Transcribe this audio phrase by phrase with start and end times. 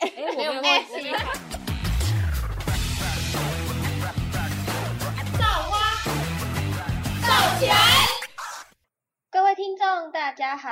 [0.00, 1.10] 哎，我没有忘记。
[5.36, 5.94] 造花，
[7.26, 7.74] 造钱。
[9.28, 10.70] 各位听众，大家好，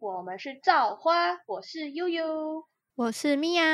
[0.00, 2.64] 我们是造花，我是悠悠，
[2.94, 3.64] 我是米娅。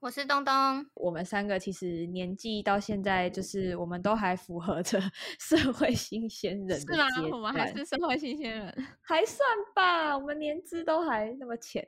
[0.00, 4.98] 我是东东，我们三个其实年纪到现在，就是我们都还符合着
[5.38, 7.30] 社会新鲜人的阶段。
[7.30, 11.86] 我们还是社会新鲜人，还算吧，我们年资都还那么浅。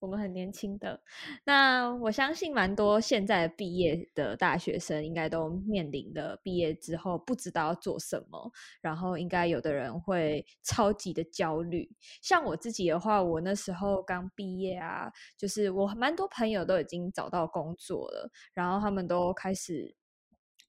[0.00, 0.98] 我们很年轻的，
[1.44, 8.50] 那我相信蛮多现在毕业的大学生应该都面临的毕业之后不知道要做什么，
[8.80, 11.86] 然后应该有的人会超级的焦虑。
[12.22, 19.94] 像我自己的话，我那时候刚毕业啊，就是我蛮多朋友都已经找到工作了，然后他们都开始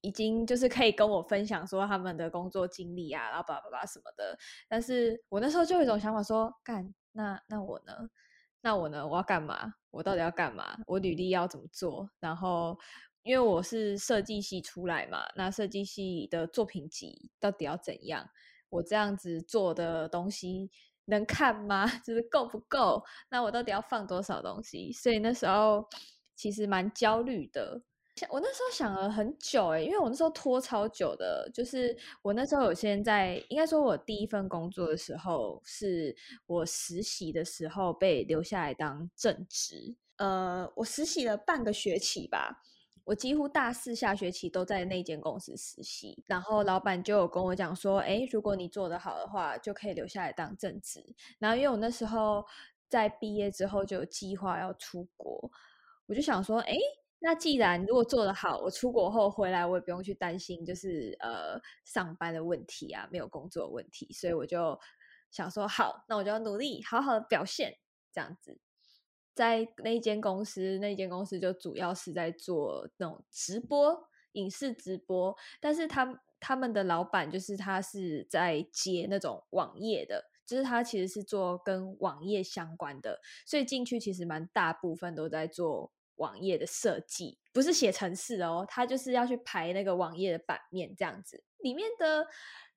[0.01, 4.37] 已经就是可以跟我分享说他们的工作经历啊，然后叭叭叭什么的。
[4.67, 7.93] 但是我那时候就有一种想法说，干那那我呢？
[8.61, 9.07] 那我呢？
[9.07, 9.73] 我要干嘛？
[9.89, 10.77] 我到底要干嘛？
[10.87, 12.09] 我履历要怎么做？
[12.19, 12.77] 然后，
[13.23, 18.29] 因为我是设计系出来嘛，那设计系的作品集到底要怎样？
[18.69, 20.71] 我这样子做的东西
[21.05, 21.85] 能看吗？
[22.05, 23.03] 就是够不够？
[23.29, 24.91] 那我到底要放多少东西？
[24.93, 25.87] 所以那时候
[26.35, 27.81] 其实蛮焦虑的。
[28.29, 39.95] 我那时候想了很久哎，因为我那时候拖超久的，就是我那时候有先在，应该说我第一份工作的时候，是我实习的时候被留下来当正职。
[40.17, 42.61] 呃，我实习了半个学期吧，
[43.05, 46.23] 我几乎大四下学期都在那间公司实习。
[46.27, 51.03] 然后老板就有跟我讲说，哎，如果你做得好的话，就可以留下来当正职。
[51.39, 52.45] 然后因为我那时候
[52.87, 55.49] 在毕业之后就有计划要出国，
[56.05, 56.77] 我就想说，哎。
[57.23, 64.79] 那既然如果做得好，我出国后回来，我也不用去担心就是呃上班的问题啊，没有工作问题，所以我就
[65.29, 67.77] 想说好，那我就要努力好好的表现，
[68.11, 68.59] 这样子，
[69.35, 85.91] 在那间公司，那间公司就主要是在做那种直播影视直播，但是他他们的老板就是他是在接那种网页的，就是他其实是做跟网页相关的，所以进去其实蛮大部分都在做。
[86.15, 91.43] 网页的设计不是写程式哦，他就是要去排那个网页的版面这样子。
[91.59, 92.27] 里面的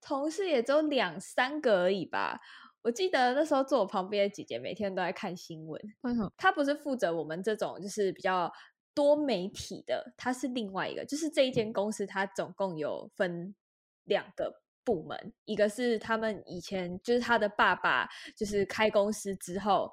[0.00, 2.40] 同事也只有两三个而已吧。
[2.82, 5.80] 我记得那时候坐我旁边的姐姐每天都在看新闻。
[6.02, 6.30] 为什么？
[6.36, 8.52] 她不是负责我们这种就是比较
[8.94, 11.04] 多媒体的，她是另外一个。
[11.04, 13.54] 就是这一间公司，它总共有分
[14.04, 14.63] 两个。
[14.84, 19.90] 部门，一个是他们以前就是他的爸爸，就是开公司之后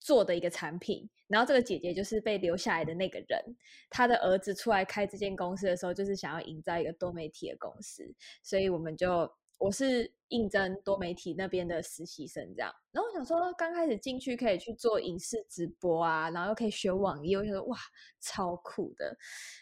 [0.00, 3.40] 做的一个产品，然后这个姐姐就是被留下来的那个人，
[3.88, 8.02] 他的儿子出来开这间公司的时候，就是想要营造一个多媒体的公司，
[8.42, 9.30] 所以我们就。
[9.58, 12.74] 我是应征多媒体那边的实习生，这样。
[12.90, 17.76] 然后我想说，刚开始进去可以去做影视直播啊，然后又可以学网页，我觉得哇，
[18.20, 19.14] 超酷的。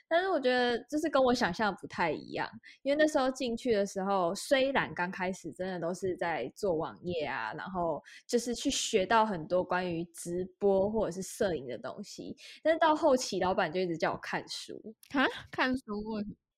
[0.07, 2.49] 但是我觉得就是跟我想象不太一样，
[2.83, 14.81] 因为那时候进去的时候，虽然刚开始真的都是在做网页啊，然后就是去学到很多关于直播或者是摄影的东西，但是到后期，老板就一直叫我看书
[15.13, 15.83] 啊，看书。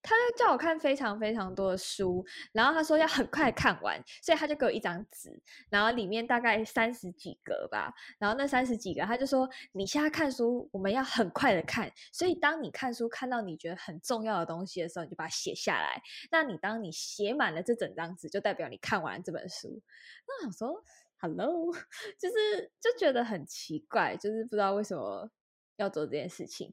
[0.03, 5.41] 他就叫我看非常非常多的书，然后他说要很快看完，所以他就给我一张纸，
[5.71, 16.03] 然后里面大概三十几格吧，然后那三十几个他就说你现在看书，我们要很快的看，所以当你看书看到你觉得很重要的东西的时候，你就把它写下来。
[16.31, 19.81] 那你当你写满了这整张纸，就代表你看完了这本书。
[20.27, 20.85] 那我想说
[21.19, 21.73] ，Hello，
[22.19, 25.31] 就是就觉得很奇怪，就是不知道为什么
[25.77, 26.73] 要做这件事情。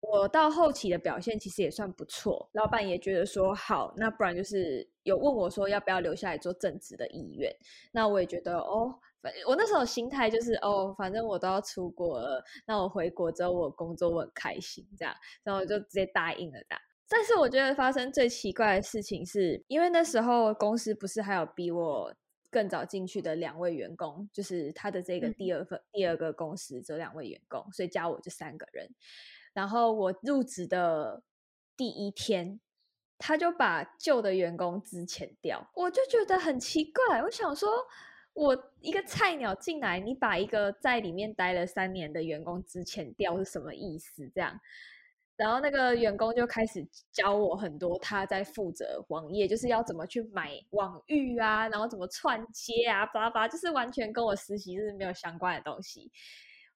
[0.00, 7.52] 我到后期的表现其实也算不错，老板也觉得说好，那不然就是有问我说要不要留下来做正职的意愿，
[7.92, 16.76] 那我也觉得哦，反正我那时候心态就是哦，反正我都要出国了，那我回国之后我工作我很开心这样，然后我就直接答应了的。
[17.08, 22.14] 但是我觉得发生最奇怪的事情是，因为那时候公司不是还有比我
[22.50, 28.88] 更早进去的两位员工，就是他的这个第二份第二个公司这两位员工，所以加我就三个人。
[29.56, 31.22] 然后我入职的
[31.78, 32.60] 第一天，
[33.16, 37.22] 他就把旧的员工资遣掉，我就觉得很奇怪。
[37.22, 37.70] 我想说，
[38.34, 44.30] 我一个菜鸟进来，你把一个在里面待了三年的员工资遣掉是什么意思？
[44.34, 44.60] 这样，
[45.36, 56.12] 然后那个员工就开始教我很多他在负责网页，就是要怎么去买网域啊，然后怎么串接啊，巴拉巴拉，就是完全跟我实习是没有相关的东西。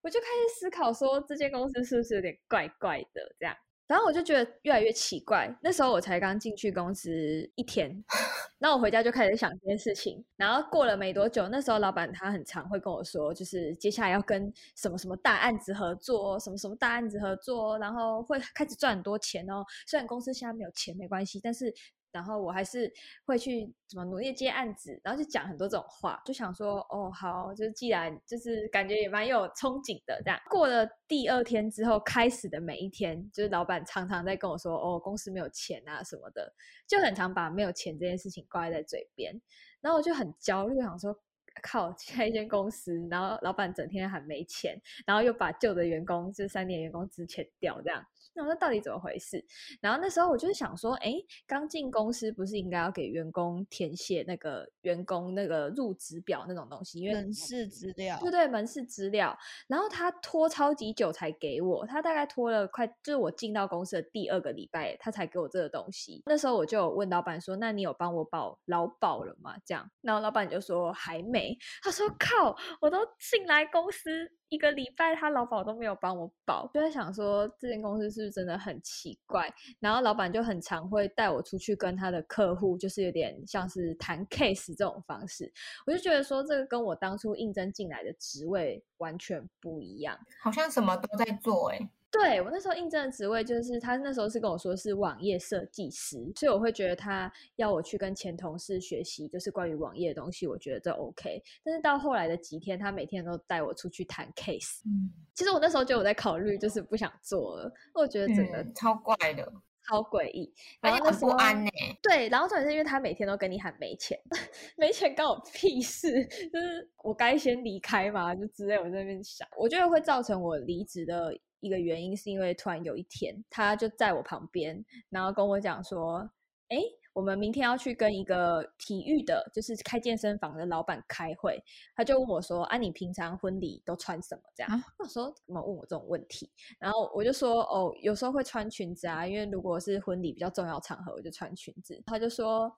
[0.02, 3.20] 我就开始思考说，这间公司是不是有点怪怪的？
[3.38, 3.55] 这样，
[3.87, 5.55] 然后我就觉得越来越奇怪。
[5.62, 7.11] 那时候我才刚进去公司
[7.55, 8.02] 一天，
[8.58, 10.25] 那我回家就开始想这件事情。
[10.37, 19.64] 然后过了没多久，那时候老板他很常会跟我说，就是接下来要跟什么什么大案子合作，什么什么大案子合作，然后会开始赚很多钱哦。
[19.87, 21.75] 虽然公司现在没有钱没关系，但是。
[22.12, 22.93] 然后我还是
[23.25, 30.41] 会去怎么努力接案子，然后就讲很多这种话，就想说哦好，就是既然就是感觉也蛮有憧憬的这样。
[30.49, 36.53] 过了第二天之后，开始的每一天，就是老板常常在跟我说哦公司没有钱啊什么的，
[36.87, 39.41] 就很常把没有钱这件事情挂在嘴边，
[39.81, 41.17] 然后我就很焦虑，想说
[41.63, 48.05] 靠，开一间公司，然后老板整天喊没钱，然后又把旧的员工就三年员工资遣掉这样。
[48.35, 49.44] 那我说到底怎么回事？
[49.81, 51.15] 然后那时候我就是想说，哎，
[51.47, 57.00] 刚进公司不是应该要给员工填写那个员工那个入职表那种东西？
[57.00, 59.37] 因为门市资料，对对，门市资料。
[59.67, 66.23] 然后他拖超级久才给我，他大概拖了快，就是我进到公司的第二个礼拜，他才给我这个东西。
[66.27, 71.56] 那时候我就问老板说：“那你有帮我保劳保了吗？”这样，然后老板就说还没。
[71.82, 79.49] 他说：“靠，我都进来公司。”一个礼拜，他劳保都没有帮我保，就在想说这间公司是不是真的很奇怪。
[79.79, 85.50] 然后老板就很常会带我出去跟他的客户，就是有点像是谈 case 这种方式。
[85.87, 91.88] 我就觉得说这个跟我当初应征进来的职位完全不一样，好像什么都在做哎。
[92.11, 101.41] 对我那时候应征的职位就是他那时候是跟我说是网页设计师，所以我会觉得他要我去跟前同事学习，就是关于网页的东西，我觉得这 OK。
[101.62, 104.81] 但是到后来的几天，他每天都带我出去谈 case。
[104.85, 109.53] 嗯，其实我那时候就有在考虑，就是不想做了，我觉得整个超怪的，
[109.89, 111.71] 超诡异，然后很不安呢。
[112.03, 114.19] 对，然后重点是因为他每天都跟你喊没钱，
[114.77, 118.75] 没钱关我屁事，就是我该先离开嘛，就之类。
[118.77, 121.33] 我在那边想，我觉得会造成我离职的。
[121.61, 126.31] 一个原因是因为突然有一天，他就在我旁边，然后跟我讲说
[126.69, 126.79] ：“哎，
[127.12, 131.62] 我们明天要去跟一个体育的，就是开健身房的老板开会。”
[131.95, 142.71] 他就问我说：“啊，你平常婚礼都穿什么？”这样，我说：“怎么问我这种问题？”然后我就说：“哦，有时候会穿裙子啊，因为如果是婚礼比较重要场合，我就穿裙子。”他就说。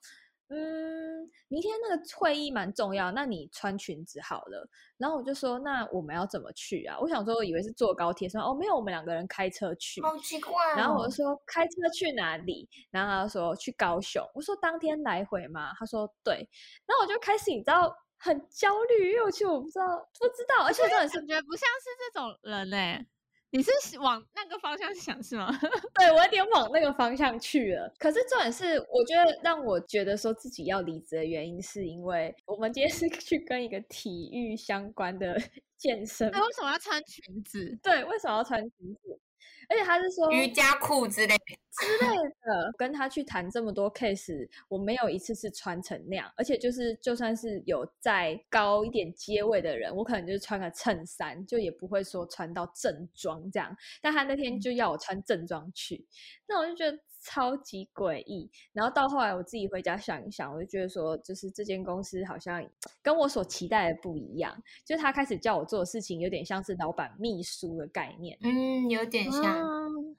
[0.55, 4.69] 嗯，明天那个会议蛮重要，那你穿裙子好了。
[4.99, 6.99] 然后我就说，那我们要怎么去啊？
[7.01, 10.03] 我想说，我以为是坐高铁，说哦没有，我们两个人开车去。
[10.03, 10.53] 好奇怪。
[10.77, 12.69] 然后我就说，开车去哪里？
[12.91, 14.23] 然后他说去高雄。
[14.35, 15.73] 我说当天来回吗？
[15.79, 16.47] 他说对。
[16.85, 19.87] 然后我就开始，你知道，很焦虑，因为我其实我不知道，
[20.21, 23.07] 不知道，而且真的是觉得不像是这种人嘞。
[23.53, 25.49] 你是往那个方向想是吗？
[25.95, 27.93] 对我有点往那个方向去了。
[27.99, 35.37] 可是重点是，我觉得让我觉得说自己要离职的原因，是因为我们今天是去跟一个体育相关的
[35.77, 36.31] 健身。
[36.33, 37.79] 那为什么要穿裙子？
[37.83, 39.21] 对，为什么要穿裙子？
[39.69, 46.31] 而且他是说瑜伽裤之类之类的，跟他去谈这么多 case，我没有一次是穿成那样。
[46.37, 53.77] 而且就是就算是有再高一点阶位的人，我可能就是穿个衬衫，就也不会说穿到正装这样。
[54.01, 56.07] 但他那天就要我穿正装去，
[56.49, 56.99] 那我就觉得。
[57.25, 62.69] 超级诡异，然后到后来我自己回家想一想，我就觉得说，就是这间公司好像
[63.01, 69.41] 跟我所期待的不一样，就是他开始叫我做的事情有点像是老板秘书的概念，嗯，有点像，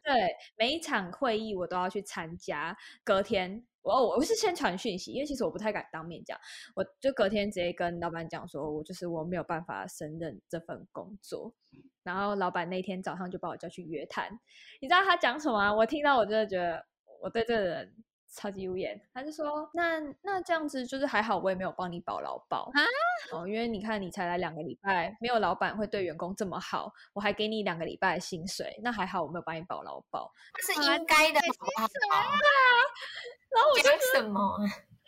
[0.03, 6.37] 对，每一场会议我都要去参加，隔天我我是先传讯息，因为其实我不太敢当面讲，
[6.75, 11.53] 我就隔天直接跟老板讲说，我就是我没有办法胜任这份工作。
[12.03, 14.39] 然后老板那天早上就把我叫去约谈，
[14.81, 15.73] 你知道他讲什么？
[15.73, 16.85] 我听到我真的觉得。
[17.21, 17.93] 我对这个人
[18.33, 22.81] 超级无言，他就说：“那那这样子就是还好，我也没有帮你保劳保啊，
[23.31, 30.31] 哦，因为你看你才来两个礼拜，没有老板会对员工这么好，我还给你两个礼拜的薪水，那还好我没有帮你保劳保，
[30.65, 31.87] 是应该的，好不好？
[33.53, 34.57] 然后我就什么？”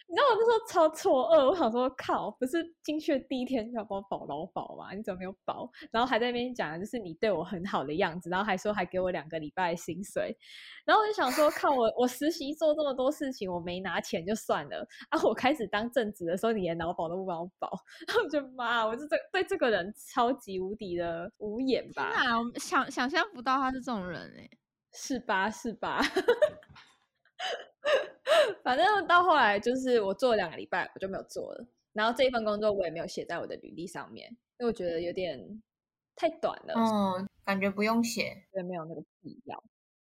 [0.07, 4.93] 你知道我那时候超错愕，我想说靠，不是进去的第一天就要帮我保劳保吗？
[4.93, 5.69] 你怎么没有保？
[5.91, 10.37] 然后还在那边讲，就是你对我很好的样子，然后还说还给我两个礼拜薪水，
[10.85, 15.19] 然后我就想说，靠我我实习做这么多事情，我没拿钱就算了啊！
[15.23, 17.69] 我开始当正职的时候，你连劳保都不帮我保，
[18.07, 22.11] 然后我就妈，我就这对这个人超级无敌的无眼吧？
[22.39, 24.47] 我想想象不到他是这种人哎，
[24.93, 25.49] 是吧？
[25.49, 25.99] 是吧？
[28.63, 31.65] 反正到后来就是我做了两个礼拜，我就没有做了。
[31.93, 35.61] 然后这一份工作我也没有写在我的履历上面，因为我觉得有点
[36.15, 36.73] 太短了。
[36.75, 39.63] 嗯，感觉不用写，对，没有那个必要。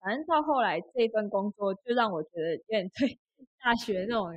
[0.00, 3.18] 反正到后来这份工作就让我觉得有点对
[3.62, 4.30] 大学那种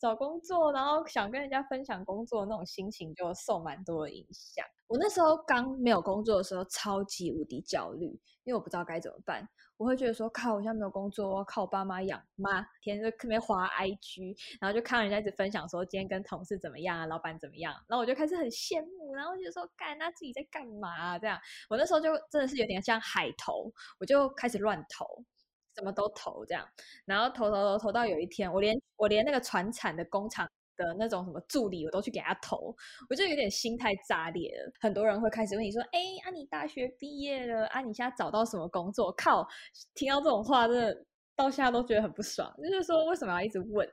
[0.00, 4.64] 找工作，然后想跟人家分享工作那种心情，就受蛮多的影响。
[4.86, 9.48] 我那时候刚没有工作的时候，超级无敌焦虑，因为我不知道该怎么办。
[9.76, 21.18] 我会觉得说，靠，我现在没有工作，我靠我爸妈养妈，天天在那边滑 IG，然后就看人家一直分享说今天跟同事怎么样啊，老板怎么样，然后我就开始很羡慕，然后就说，干，那自己在干嘛啊？
[21.18, 25.06] 这样，我那时候就真的是有点像海投，我就开始乱投，
[25.74, 26.68] 什么都投这样，
[27.04, 30.48] 然后投投投投到有一天，我连我连那个船产的工厂。
[30.76, 32.74] 的那种什么助理，我都去给他投，
[33.08, 34.72] 我就有点心态炸裂了。
[34.80, 39.46] 很多人会开始问你说：“哎，啊，你大学毕业了，啊，你现在找到什么工作？”靠，
[39.94, 41.04] 听到这种话，真的
[41.36, 42.52] 到现在都觉得很不爽。
[42.58, 43.88] 就是说，为什么要一直问？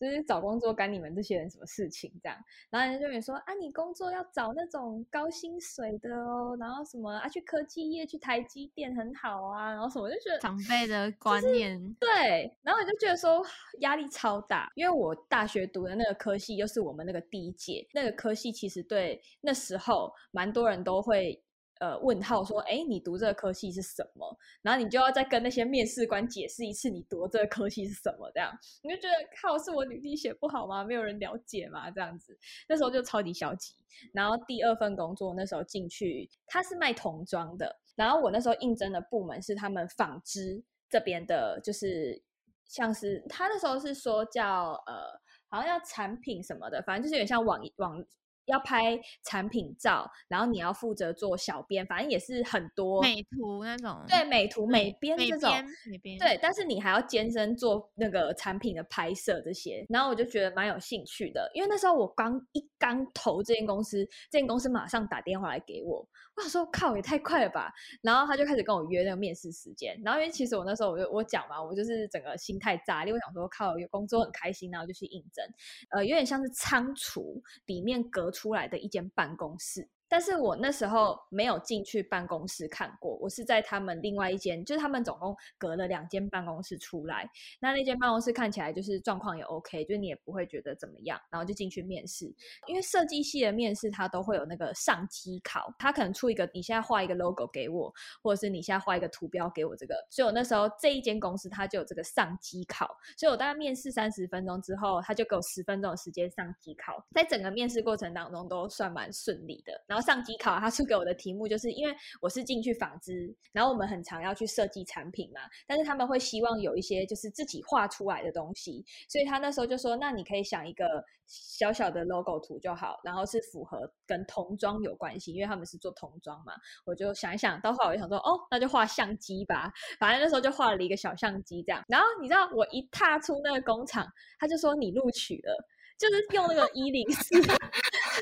[0.00, 2.38] 就是找工作干你们这些人什么事情这样，
[2.70, 13.44] 然后人家就会说啊，你工作要找那种高薪水的哦，然后什么啊，去科技业、去台积电很好啊，然后什么就觉得长辈的观念对，然后我就觉得说
[13.80, 21.38] 压力超大，因为我大学读的那个科系又是我们那个第一届，那个科系其实对那时候蛮多人都会。
[21.80, 24.38] 呃，问号说，哎，你读这个科系是什么？
[24.60, 28.30] 然后你就要再跟那些面试官解释一次，你读这个科系是什么？
[28.34, 30.84] 这样你就觉得靠，是我履历写不好吗？
[30.84, 31.90] 没有人了解吗？
[31.90, 33.74] 这样子，那时候就超级消极。
[34.12, 37.74] 然后第二份工作那时候进去，他是卖童装的。
[37.96, 42.22] 然后我那时候应征的部门是他们纺织这边的，就是
[42.66, 45.18] 像是他那时候是说叫呃，
[45.48, 48.04] 好像要产品什么的，反正就是有点像网网。
[48.46, 55.50] 要拍产品照，然后你要负责做小编，反正也是很多美图那种，对美图美编这种，
[55.90, 66.06] 美编对，但是你还要兼身做那个产品的拍摄这些，然后我就觉得蛮有兴趣的，因为那时候我刚一刚投这间公司，这间公司马上打电话来给我，
[66.42, 67.70] 他说靠也太快了吧，
[68.00, 75.44] 然后他就开始跟我约那个面试时间，然后因为其实我那时候我就我讲嘛，我就是整个心态炸裂，我想说靠有工作很开心，然后就去应征，
[75.90, 78.30] 呃，有点像是仓储里面隔。
[78.30, 79.88] 出来的一间办公室。
[80.10, 87.30] 但是我那时候没有进去办公室看过，我是在他们另外一间，就是他们总共隔了两间办公室出来。
[87.60, 92.26] 那那间办公室看起来就是状况也 OK，就是你也不会觉得怎么样，然后就进去面试。
[92.66, 99.94] 因为设计系的面试它都会有那个上机考，他可能出一个你现在画一个 logo 给我，或者是你现在画一个图标给我这个。
[100.10, 109.99] 所以我那时候这一间公司它就有这个上机考，所以我大概面试三十分钟之后，他就给我十分钟的时间上机考，在整个面试过程当中都算蛮顺利的，然后。
[110.00, 126.54] 上机考，他出给我的题目就是因为我是进去纺织，然后我们很常要去设计产品嘛，但是他们会希望有一些就是自己画出来的东西，所以他那时候就说，那你可以想一个小小的 logo 图就好，然后是符合跟童装有关系，因为他们是做童装嘛，
[126.84, 134.06] 我就想一想，到后来我就想说，哦，那就画相机吧，反正那时候就画了一个小相机这样，然后你知道我一踏出那个工厂，
[134.38, 135.68] 他就说你录取了。
[136.00, 137.38] 就是用那个一零四，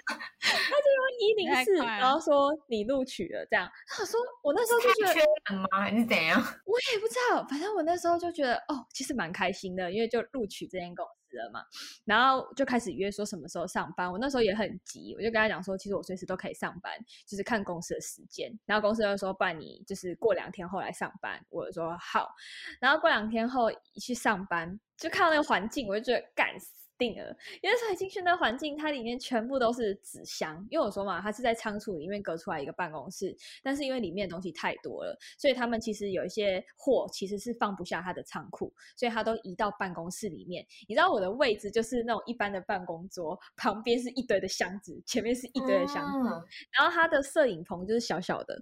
[0.06, 3.68] 就用 一零四，然后说你录取了这样。
[3.88, 5.68] 他说我那时候就觉得缺人吗？
[5.72, 6.40] 还是怎样？
[6.64, 11.62] 我也不知道，反正我那时候就觉得哦，其实蛮开心的，因为就录取这间公司了嘛。
[12.04, 14.10] 然后就开始约说什么时候上班。
[14.10, 16.92] 我那时候也很急，我就跟他讲说，其实我随时都可以上班，
[17.26, 18.50] 就是看公司的时间。
[18.64, 21.44] 然后公司就说，不然你就是过两天后来上班。
[21.50, 22.28] 我说好。
[22.80, 26.72] 然后过两天后一去上班，就看到那个环境，我就觉得干死。
[26.98, 30.66] 定了，因为才进去那环境，它里面全部都是纸箱。
[30.68, 40.66] 因为我说嘛，它是在仓储里面隔出来一个办公室，但是因为里面的东西太多了，所以他们其实有一些货其实是放不下他的仓库，所以他都移到办公室里面。
[40.88, 46.28] 你知道我的位置就是那种一般的办公桌，旁边是一堆的箱子，前面是一堆的箱子，
[46.76, 48.60] 然后他的摄影棚就是小小的，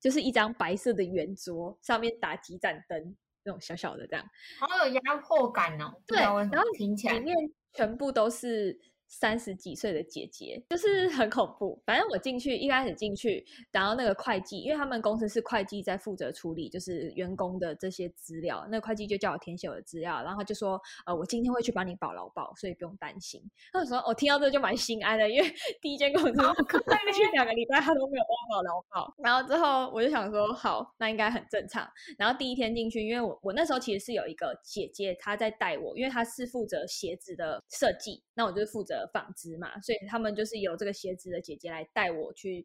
[0.00, 3.16] 就是一张白色的圆桌，上面打几盏灯。
[3.44, 4.24] 那种小小的这样，
[4.58, 5.94] 好有压迫感哦。
[6.06, 7.36] 对，然后听起来里面
[7.72, 8.78] 全部都是。
[9.08, 11.80] 三十几岁的姐姐就是很恐怖。
[11.86, 18.66] 反正我进去一开始进去，然后那个会计，因为他们公司是会计在负责处理，就是员工的这些资料。
[18.70, 23.40] 那个会计就叫我填写我的资料，然后他就说：“呃，我今天会去帮你保劳保，所以不用担心。”
[23.72, 38.93] 那时候：“我听到这就蛮心安的，因为 第一间公司去两个礼拜他都没有帮我保劳保。”然后之后我就想说：“好，那应该很正常。”然后第一天进去，因为我我那时候其实是有一个姐姐她在带我，因为她是负责鞋子的设计，那我就负责。
[38.94, 42.64] 的纺织嘛，所以他们就是由这个鞋子的姐姐来带我去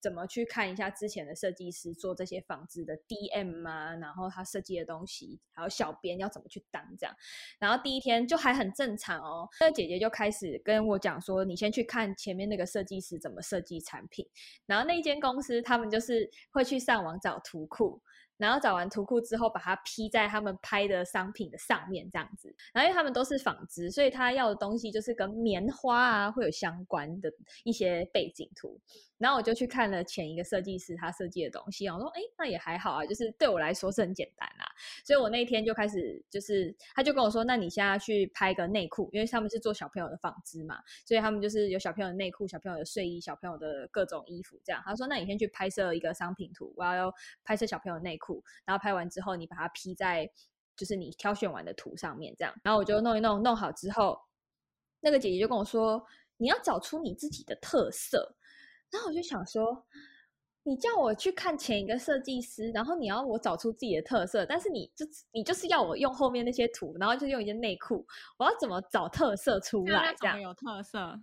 [0.00, 7.14] 怎么去看一下之前的设计师做这些纺织的 DM 啊，然后他设计的东西，还有小编要怎么去当这样。
[7.58, 14.26] 然后第一天就还很正常哦，那个姐姐就开始跟我讲说，你先去看前面那个设计师怎么设计产品。
[14.66, 18.00] 然后那间公司他们就是会去上网找图库。
[18.40, 22.52] 然后找完图库之后，把它披在他们拍的商品的上面，这样子。
[22.72, 27.30] 然后因为他们都是纺织，所以他要的东西就是跟棉花啊会有相关的
[27.64, 28.80] 一些背景图。
[29.20, 34.64] 然后我就去看了前一个设计师他设计的东西，我说，哎，那也还好啊，就是对我来说是很简单啊。
[35.04, 44.82] 所以我那天就开始，就是他就跟我说，那你现在去拍个内裤，因为他们是做小朋友的纺织嘛，所以他们就是有小朋友的内裤、小朋友的睡衣、小朋友的各种衣服这样。
[44.86, 47.12] 他说，那你先去拍摄一个商品图，我要
[47.44, 50.30] 拍摄小朋友内裤，然后拍完之后你把它披在
[50.76, 52.54] 就是你挑选完的图上面这样。
[52.64, 54.18] 然后我就弄一弄，弄好之后，
[55.00, 56.02] 那个姐姐就跟我说，
[56.38, 58.34] 你要找出你自己的特色。
[58.92, 59.84] 然后我就想说，
[60.62, 68.06] 你叫我去看前一个设计师，然后你要我找出自己的特色，但是你就你就是要我用后面那些图，然后就用一件内裤，
[68.38, 70.14] 我要怎么找特色出来？
[70.20, 71.18] 这样有特色，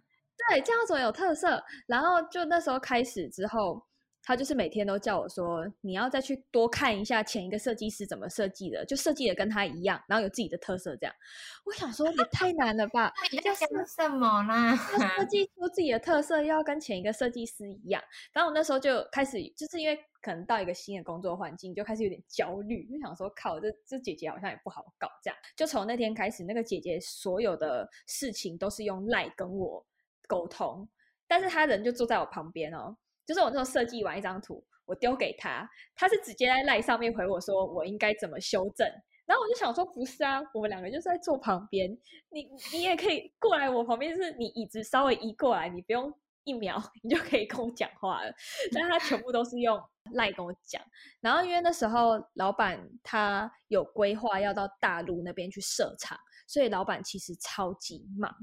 [0.49, 1.63] 对，这样怎么有特色？
[1.85, 3.86] 然后就那时候开始之后。
[4.27, 10.93] 他就是每天都叫我说，你要再去多看一下前一个设计师怎么设计的，就设计的跟他一样，然后有自己的特色。
[10.97, 11.15] 这样，
[11.63, 13.09] 我想说也太难了吧？
[13.45, 14.75] 要想什么呢？
[15.15, 18.03] 设计出自己的特色，要跟前一个设计师一样。
[18.33, 25.07] 然后我那时候就开始，就是因为可能到一个新的工作环境，就开始有点焦虑，就想说，靠，这这姐姐好像也不好搞。
[25.23, 29.85] 这样，就从那天开始，那个姐姐所有的事情都是用赖跟我
[30.27, 30.85] 沟通，
[31.29, 32.97] 但是她人就坐在我旁边哦。
[33.27, 38.87] 就是我那时候设计完一张图，我丢给他，他是直接在赖上面回我说我应该怎么修正。
[39.25, 41.91] 然后我就想说，不是啊，我们两个就是在坐旁边，
[42.29, 46.09] 你你也可以过来我旁边，就是你椅子稍微移过来，你不用
[46.45, 48.33] 一秒， 你就可以跟我讲话了。
[48.73, 49.77] 但他全部都是用
[50.13, 50.81] 赖跟我讲。
[51.19, 56.17] 然后因为那时候老板他有规划要到大陆那边去设厂，
[56.47, 58.33] 所以老板其实超级忙。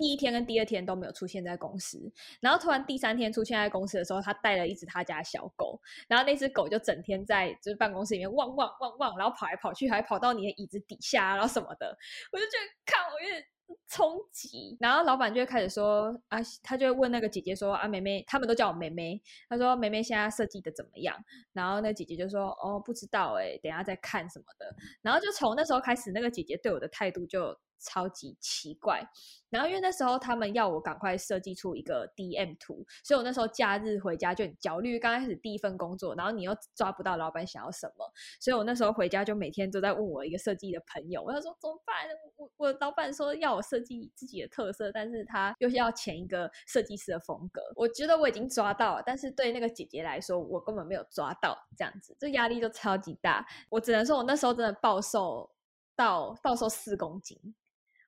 [0.00, 5.78] 第一天跟第二天都没有出现在公司，然后突然第三天出现在公司的时候，他带了一只他家小狗，
[6.08, 11.94] 然后那只狗就整天在就是办公室里面汪汪汪汪，然后跑来跑去，还跑到你的椅子底下，然后什么的，
[12.32, 13.44] 我就觉得看我有点
[13.88, 14.74] 冲击。
[14.80, 21.14] 然后老板就会开始说啊，他就会问那个姐姐说啊，梅梅，他们都叫我梅梅，他说梅梅现在设计的怎么样？
[21.52, 24.74] 然后那姐姐就说哦，不知道哎，等下再看什么的。
[25.02, 27.54] 然后就从那时候开始，那个姐姐对我的态度就。
[27.80, 29.02] 超级奇怪，
[29.48, 34.98] 然后因为那时候他们要我赶快设计出一个 DM 图，所以我那时候假日回家就很焦虑。
[34.98, 41.96] 刚开始第一份工作，然后你又抓不到老板想要什么，所以我那时候回家就每天都在问我一个设计的朋友，我说怎么办？
[42.36, 47.62] 我我老板说要我设计自己的特色，但是他又要前一个设计师的风格。
[47.76, 53.46] 我觉得我已经抓到了，但是对那个姐姐来说，我根本没有抓到，这样子，这压力就超级大。
[53.68, 55.50] 我只能说我那时候真的暴瘦
[55.96, 57.54] 到暴瘦四公斤。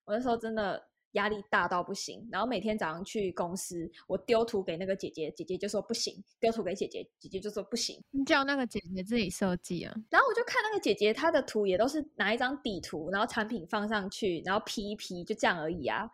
[0.04, 8.02] 我那时候真的压力大到不行，然后每天早上去公司，我丢图给那个姐姐，姐姐就说不行；丢图给姐姐，姐姐就说不行。
[8.10, 9.94] 你叫那个姐姐自己设计啊？
[10.08, 16.08] 然后我就看那个姐姐，她的图也都是拿一张底图，然后产品放上去，然后 P 一 P，就这样而已啊。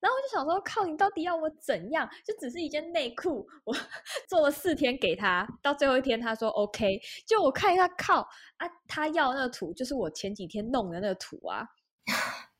[0.00, 2.08] 然后我就想说，靠，你到底要我怎样？
[2.24, 3.74] 就只是一件内裤，我
[4.28, 8.20] 做了四天给他，到最后一天他说 OK，就我看一下，靠
[8.58, 11.66] 啊，他要那个图就是我前几天弄的那个图啊。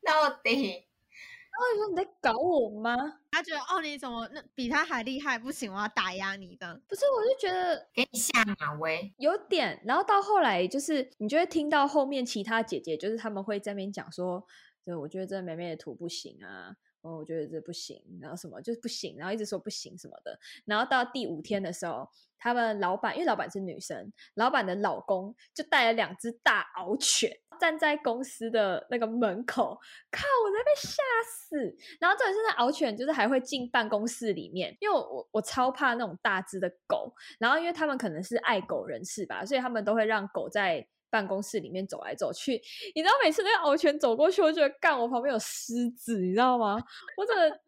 [0.04, 2.94] 到底，然后你说你在搞我吗？
[3.30, 5.38] 他觉得哦，你怎么那比他还厉害？
[5.38, 6.80] 不行，我要打压你的。
[6.88, 9.82] 不是，我就觉得给你下马威，有点。
[9.84, 14.46] 然后到后来，就是你就会听到后面其他姐姐，就是他们会在那边讲说，
[14.84, 16.76] 对，我觉得这美美的图不行啊。
[17.04, 20.38] 哦，我觉得这不行，然后什么就是不行，然后一直说不行什么的。
[20.64, 29.78] 然后到第五天的时候，他们老板因为老板是女生，老板的老公就带了两只大獒犬站在公司的那个门口，
[30.10, 31.76] 靠，我在被吓死。
[32.00, 37.14] 然后这里是那獒犬，就是还会进办公室里面，因为我我超怕那种大只的狗。
[37.38, 40.88] 然后因为他们可能是爱狗人士吧，所以他们都会让狗在。
[41.14, 42.60] 办公室里面走来走去，
[42.92, 46.76] 你知道每次那个敖犬走过去，我就觉得干我旁边有狮子，你知道吗？
[47.16, 47.60] 我真的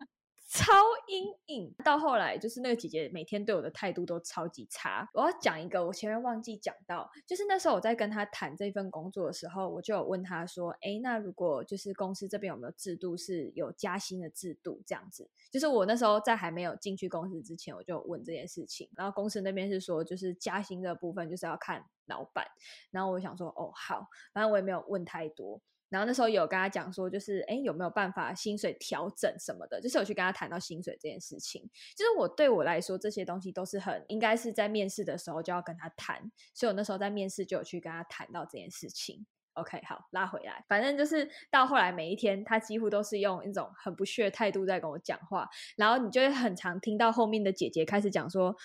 [0.46, 0.72] 超
[1.08, 1.74] 阴影。
[1.84, 5.08] 到后来就是那个姐姐每天对我的态度都超级差。
[5.12, 14.82] 我要讲一个，我前面忘记讲到，就是那时候我在跟她谈这份工作的时候，我就有问她说：“哎，那如果就是公司这边有没有制度是有加薪的制度？
[14.86, 18.88] 这样子，就是我那时候在还没有进去公司之前，我就问这件事情。
[18.96, 22.46] 然后公司那边是说，就是加薪的部分就是要看。”老板，
[22.92, 25.60] 然后我想说，哦，好，反正我也没有问太多。
[25.88, 29.80] 然后那时候有跟他讲说，就是哎，有没有办法薪水调整什么的？
[29.80, 31.62] 就是有去跟他谈到薪水这件事情。
[31.96, 36.30] 就是我对我来说，这些东西都是很应该是在面试的时候就要跟他谈。
[36.54, 39.24] 所以我那时候在面试就有去跟他谈到这件事情。
[39.54, 45.48] OK，好，拉回来，反正就是到后来每一天，他几乎都是用一种很不屑态度在跟我讲话。
[45.76, 48.56] 然后你就会很常听到后面的姐姐开始讲说。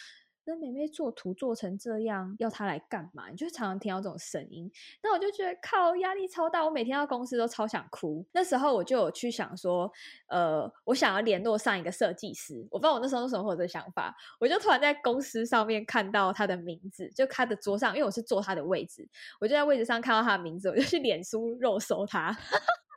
[0.45, 3.29] 那妹妹做图做成这样，要她来干嘛？
[3.29, 4.71] 你就常常听到这种声音，
[5.03, 6.65] 那我就觉得靠，压力超大。
[6.65, 8.25] 我每天到公司都超想哭。
[8.31, 9.91] 那时候我就有去想说，
[10.27, 12.67] 呃，我想要联络上一个设计师。
[12.71, 19.07] 我不知道我那时候为什么会有这想法，我就突然在公司上面看到他的名字，就他的桌上，因为我是坐他的位置，
[19.39, 22.35] 我就在位置上看到他的名字，我就去脸书肉搜他。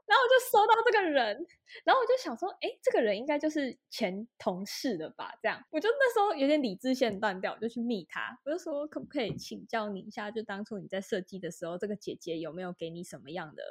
[0.07, 1.47] 然后我就搜到这个人，
[1.85, 5.33] 然后我就想说，哎，这个人应该就是前同事的吧？
[5.43, 13.63] 这样，我就那时候有点理智线断掉，我就去密他，我就说，可不可以请教你一下，就当初你在设计的时候，这个姐姐有没有给你什么样的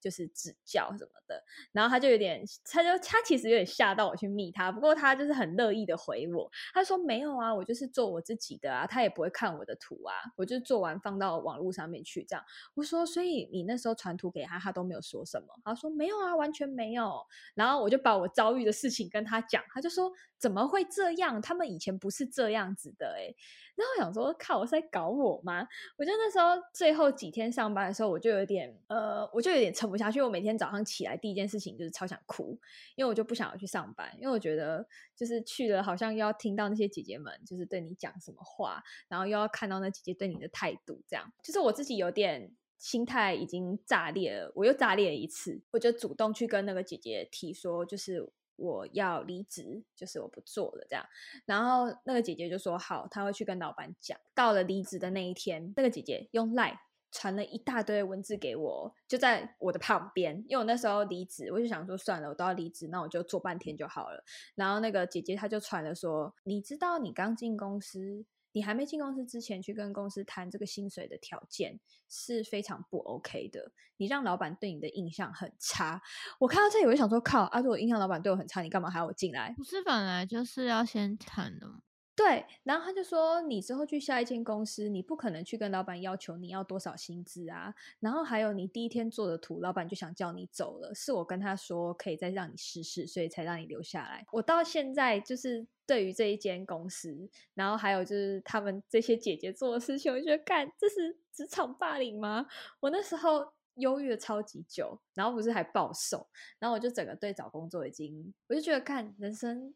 [0.00, 1.42] 就是指教什么的？
[1.72, 12.44] 然后他就有点，他就他其实有点吓到我去密他，不过他就是很乐意的回我，他说没有啊，我就是做我自己的啊，他也不会看我的图啊，我就做完放到网络上面去这样。
[12.74, 15.48] 我说，所以你那时候传图给他，他都没有说什么？
[15.64, 15.90] 他说。
[16.00, 17.26] 没有啊，完全没有。
[17.54, 21.42] 然后我就把我遭遇的事情跟他讲，他就说怎么会这样？
[21.42, 23.34] 他们以前不是这样子的哎。
[23.74, 25.66] 然后我想说，靠，我是在搞我吗？
[25.98, 30.22] 我就那时候最后几天上班的时候，我就有点呃，我就有点撑不下去。
[30.22, 32.58] 我每天早上起来第一件事情就是超想哭，
[32.94, 42.52] 因为我就不想要去上班，因为我觉得就是去了好像又要听到那些姐姐们就是对你讲什么话，然后又要看到那姐姐对你的态度，这样就是我自己有点。
[42.80, 51.04] 心态已经炸裂了，我又炸裂了一次，我就主动去跟那个姐姐提说，就是我要离职，就是我不做了这样。
[51.44, 54.18] 然后那个姐姐就说好，她会去跟老板讲。
[54.34, 56.80] 到了离职的那一天，那个姐姐用赖
[57.12, 64.24] 传了一大堆文字给我，就在我的旁边，因为我那时候离职，我就想说算了，我都要离职，那我就做半天就好了。
[64.54, 68.24] 然后那个姐姐她就传了说，你知道你刚进公司。
[68.52, 73.72] 你还没进公司之前，去跟公司谈这个薪水的条件是非常不 OK 的。
[73.96, 76.00] 你让老板对你的印象很差。
[76.38, 77.42] 我看到这里，我就想说，靠！
[77.42, 79.54] 啊，如果印象老板对我很差，你干嘛还要我进来？
[79.56, 81.82] 不是本来就是要先谈的吗？
[82.22, 82.44] 对。
[82.64, 87.74] 然后他就说，你之后去下一间公司，你不可能去跟老板要求你要多少薪资啊。
[88.00, 94.26] 然后还有，你第一天做的图，老板就想叫你走了，是我跟他说可以再让你试试，所以才让你留下来。
[94.32, 95.66] 我到现在就是。
[95.86, 102.46] 对于这一间公司，然后还有就是他们这些姐姐做的事情，我觉得干这是职场霸凌吗？
[102.78, 106.28] 我那时候忧郁了超级久，然后不是还暴瘦，
[106.60, 109.74] 然后我就整个对找工作已经，我就觉得看人生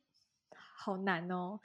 [0.77, 1.59] 好难哦，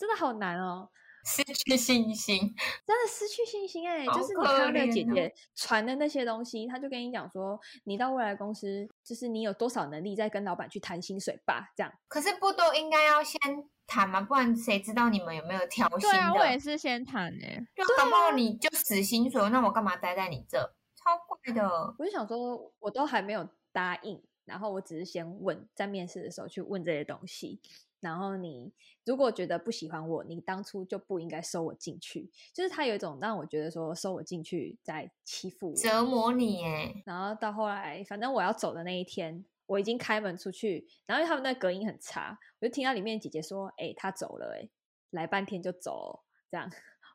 [0.00, 0.88] 真的好难哦。
[1.22, 2.38] 失去信心，
[2.86, 4.06] 真的失去信心哎！
[4.06, 11.92] 就是你看到那个姐姐传的那些东西，他就跟你讲说，你到未来公司，就是你有多少能力再跟老板去谈薪水吧，这样。
[12.08, 13.38] 可是不都应该要先
[13.86, 14.22] 谈吗？
[14.22, 16.16] 不然谁知道你们有没有调薪的？
[16.16, 17.66] 对啊，我也是先谈哎。
[17.76, 20.58] 就搞不好你就死薪水，那我干嘛待在你这？
[20.96, 21.94] 超怪的！
[21.98, 27.60] 我就想说，我都还没有答应，然后我只是先问，在面试的时候去问这些东西。
[28.00, 28.72] 然后你
[29.04, 32.30] 如果觉得不喜欢我，你当初就不应该收我进去。
[32.52, 37.02] 就是他有一种让我觉得说收我进去在欺负我、折磨你哎。
[37.04, 44.68] 然后到后来，反正我要走的那一天，我已经开门出去，然后他们那隔音很差，我就听到里面姐姐说：“哎，他走了哎，
[45.10, 46.70] 来半天就走。”这样，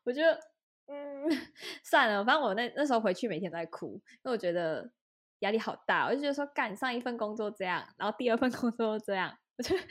[0.06, 0.22] 我就
[0.88, 1.28] 嗯
[1.84, 4.92] 算了，反正我那那时候回去每天都在哭，因为我觉得
[5.40, 6.06] 压力好大。
[6.06, 9.36] 我就觉得说干上一份工作这样，然后第二份工作这样。
[9.58, 9.82] 我觉得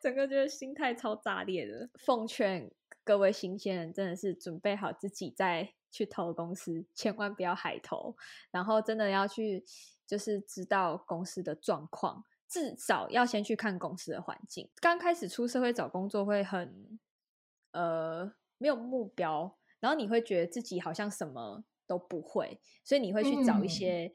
[0.00, 1.90] 整个觉得心态超炸裂的。
[1.94, 2.70] 奉劝
[3.04, 8.16] 各位新鲜人，真的是准备好自己再去投公司，千万不要海投。
[8.50, 9.64] 然后真的要去，
[10.06, 14.70] 就是知道公司的状况，至少要先去看公司的环境。
[14.80, 16.98] 刚开始出社会找工作会很
[17.72, 24.12] 呃没有目标，然后你会觉得自己好像什么都不会，所以你会去找一些。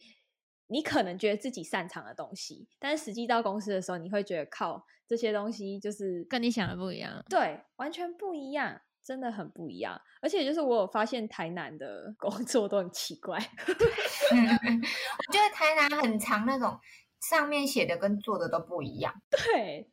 [0.68, 10.00] 你可能觉得自己擅长的东西，但是实际到公司的时候，你会觉得靠这些东西就是跟你想的不一样，对，完全不一样，真的很不一样。
[10.22, 16.78] 而且就是我有发现台南的 工作都很奇怪， 我觉得台南很长那种
[17.30, 19.90] 上面写的跟做的都不一样，对。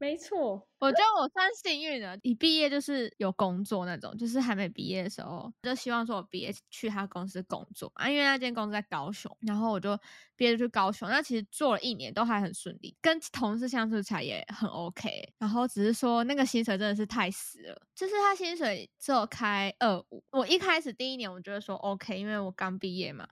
[0.00, 9.94] 没错，我觉得我算幸运的，一毕业就是有工作那种，就是还没毕业的时候就希望说我毕业去他公司工作啊，因为那间公司在高雄，然后我就
[10.36, 23.28] 毕业去高雄，那其实做了一年都还很顺利，跟同事相处起来也很 OK，然后只是说那个薪水真的是太死了，就是他薪水只有开二五，我一开始第一年我觉得说 OK，因为我刚毕业嘛，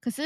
[0.00, 0.22] 可是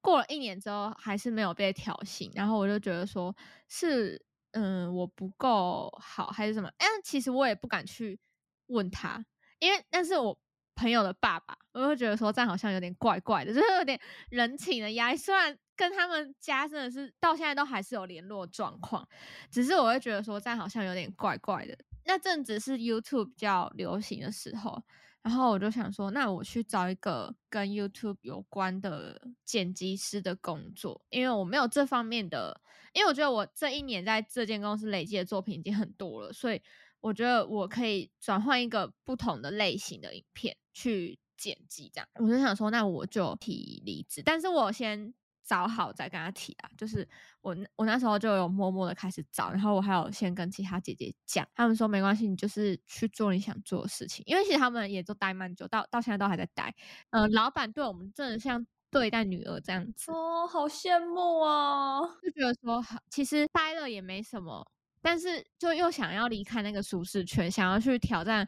[0.00, 3.32] 过了一年之后还是没有被调薪，然后我就觉得说
[3.68, 4.20] 是。
[4.52, 6.68] 嗯，我不够好还是什么？
[6.78, 8.18] 哎，其实我也不敢去
[8.66, 9.24] 问他，
[9.58, 10.38] 因为那是我
[10.74, 15.16] 朋友的爸爸，我会觉得说这样好像有点怪怪的， 就是有点人情的压力。
[15.16, 19.06] 虽然跟他们家真的是到现在都还是有联络状况，
[19.50, 21.76] 只是我会觉得说这样好像有点怪怪的。
[22.04, 24.82] 那阵子是 YouTube 比较流行的时候，
[25.22, 32.60] 然后我就想说，那我去找一个跟 YouTube 有关的剪辑师的工作，因为我没有这方面的，
[32.92, 36.62] 因为我觉得我这一年在这间公司累积的作品已经很多了，所以
[37.00, 45.12] 我觉得我可以转换一个不同的类型的影片去剪辑，这样我就想说，那我就提离职，但是我先。
[45.48, 47.08] 找好再跟他提啊，就是
[47.40, 56.74] 我我那时候就有默默的开始找，然后我还有先跟其他姐姐讲，他们说没关系，你就是去做你想做的事情，因为其实他们也都待蛮久，到到现在都还在待。
[57.10, 68.46] 嗯，老板对我们真的像对待女儿这样子哦，好羡慕哦，就觉得说其实待了也没什么，但是就又想要离开那个舒适圈，想要去挑战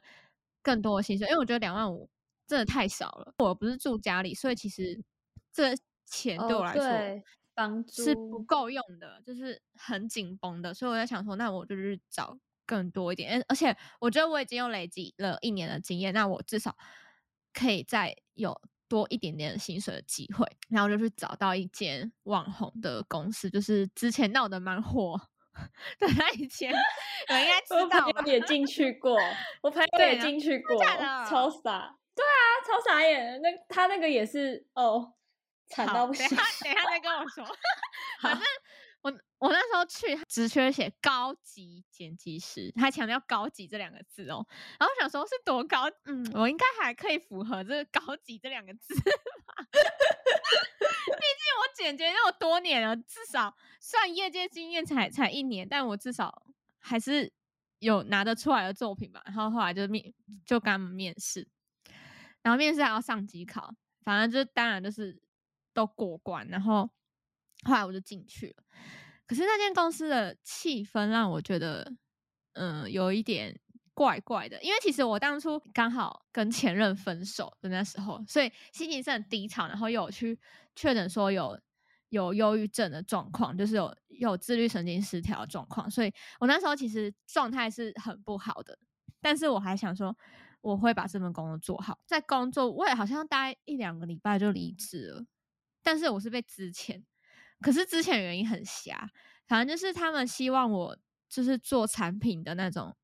[0.62, 2.10] 更多的薪水，因为我觉得两万五
[2.46, 3.32] 真的太少了。
[3.38, 5.02] 我不是住家里，所以其实
[5.50, 5.74] 这。
[6.10, 6.82] 钱对我来说，
[7.54, 16.76] 帮助是不够用的，就是很紧绷的，所以我在想说，那我就是找更多一点，而且我觉得我已经有累积了一年的经验，那我至少
[17.52, 25.20] 可以再有多一点点薪水的机会，然后就去找到一间网红的公司，就是之前闹得蛮火
[25.98, 29.18] 的那一间，我应该知道，我也进去过，
[29.62, 30.82] 我朋友也进去过，
[31.28, 35.12] 超傻，对啊，超傻眼，那他那个也是哦。
[35.70, 36.28] 惨到不行！
[36.28, 37.44] 等下，等下再跟我说。
[38.20, 38.42] 反正
[39.02, 44.46] 我我那时候去，职缺写高级剪辑师，他强调高级这两个字哦。
[44.78, 45.88] 然后想说，是多高？
[46.04, 49.66] 嗯，我应该还可以符合这个高级这两个字吧。
[49.72, 56.42] 毕竟我剪辑那么多年了，至少算业界经验才才一年，但我至少
[56.78, 57.32] 还是
[57.78, 59.22] 有拿得出来的作品吧。
[59.24, 60.12] 然后后来就面
[60.44, 61.48] 就跟他们面试，
[62.42, 63.72] 然后面试还要上机考，
[64.04, 65.22] 反正就当然就是。
[65.80, 66.88] 都过关，然后
[67.64, 68.64] 后来我就进去了。
[69.26, 71.94] 可是那间公司的气氛让我觉得，
[72.54, 73.58] 嗯，有一点
[73.94, 74.60] 怪怪的。
[74.62, 80.38] 因为其实我当初刚好跟前任分手的那时候，所以心情是很低潮，然后又有去
[80.74, 81.58] 确诊说有
[82.08, 85.88] 有忧郁症的状况，就是有有自律神经失调状况。
[85.88, 88.76] 所以我那时候其实状态是很不好的。
[89.20, 90.16] 但是我还想说，
[90.60, 92.00] 我会把这份工作做好。
[92.04, 95.24] 在工作我也好像待一两个礼拜就离职了。
[95.82, 97.04] 但是我是被之前，
[97.60, 99.10] 可是之前原因很瞎，
[99.46, 100.96] 反正就是他们希望我
[101.28, 102.94] 就是做产品的那种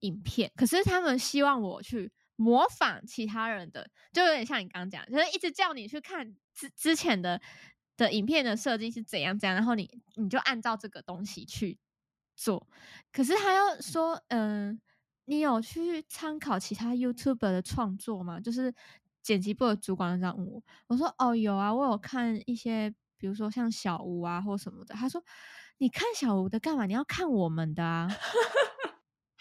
[0.00, 7.40] 影片，可是他们希望我去模仿其他人的，就有点像你刚刚讲，就是一直叫你去看之之前的
[7.96, 11.78] 的影片的设计是怎样怎样，然后你你就按照这个东西去
[12.34, 12.66] 做，
[13.12, 14.80] 可是他又说，嗯，
[15.26, 18.40] 你有去参考其他 YouTuber 的创作吗？
[18.40, 18.74] 就是。
[19.22, 24.94] 剪辑部的主管这样问我，我说哦有啊，我有看一些，比如说像小吴啊或什么的。
[24.94, 25.22] 他说
[25.78, 26.86] 你看小吴的干嘛？
[26.86, 28.08] 你要看我们的啊。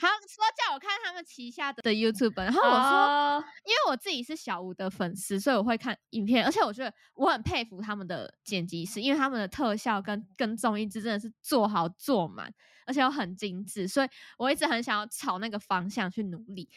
[0.02, 12.54] 他说叫我看他们旗下的的 YouTube，然后我说因为我自己是小吴的粉丝，所以我会看影片，而且我觉得我很佩服他们的剪辑师，因为他们的特效跟跟综艺真的是做好做满。
[12.84, 16.68] 而且又很精致，所以我一直很想要朝那个方向去努力。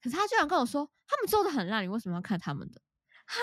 [0.00, 2.80] 可是他居然跟我说，他们做的很烂，你为什么要看他们的？
[3.24, 3.40] 哈，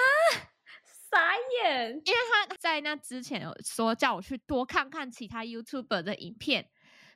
[1.09, 1.19] 傻
[1.65, 1.89] 眼！
[2.05, 6.69] 因为他在那之前有说叫我去多看看其他 YouTuber 的影片，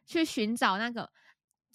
[0.05, 1.09] 去寻找那个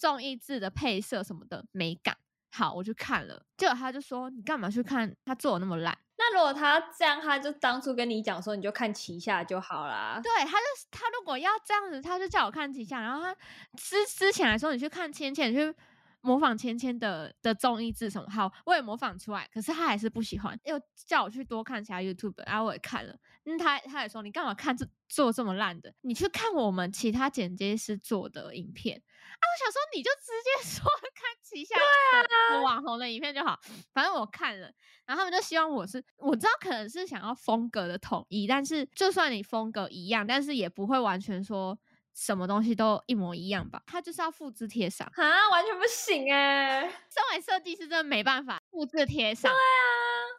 [0.01, 2.17] 综艺制的配色什么的美感。
[2.51, 5.95] 好，我去看了，结果他就说，你干嘛去看他做的那么烂？
[6.17, 10.19] 那如果他这样，他就当初跟你讲说，你就看旗下就好啦。
[10.23, 13.33] 对，他就他如果要这样子，他就叫我看旗下，然后他
[13.77, 15.73] 之之前来说，你去看芊芊，去
[16.19, 25.93] 模仿芊芊的的综艺字什么，好，我也模仿出来，可是他还是不喜欢，又叫我去多看其他 YouTube，然后我也看了，嗯，他他也说，你干嘛看这做这么烂的？
[26.01, 29.01] 你去看我们其他剪接师做的影片
[29.41, 29.43] 啊！
[29.49, 31.75] 我想说，你就直接 说看旗下
[32.51, 33.59] 的网红的影片就好，
[33.93, 34.71] 反正我看了。
[35.05, 41.77] 然后他们就希望我是，我知道可能是想要风格的统一，但是就算你风格一样，但是也不会完全说
[42.13, 43.81] 什么东西都一模一样吧？
[43.87, 46.81] 他就是要复制贴上啊，完全不行哎！
[46.81, 49.90] 身为设计师真的没办法复制贴上，对啊，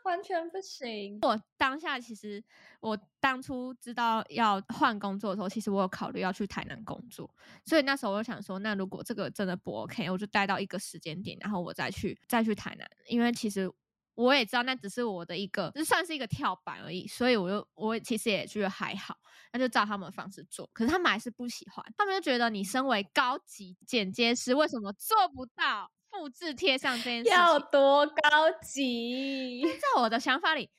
[0.05, 1.19] 完全不行。
[1.23, 2.43] 我当下其实
[2.81, 7.29] 我当初知道要换工作的时候，其实我有考虑要去台南工作，
[7.65, 13.71] 所以那时候我就想说，那如果这个真的不 OK，我就待到一个时间点，然后我再去再去台南，因为其实。
[14.15, 19.17] 我也知道那只是我的一个，就算是一个跳板而已，所以我就我其实也觉得还好，
[19.55, 20.69] 那就照他们的方式做。
[20.75, 27.33] 可是他们还是不喜欢，他们就觉得你身为高级剪接师，为什么做不到复制贴上这件事情？
[27.33, 29.62] 要多高级？
[29.81, 30.70] 在我的想法里，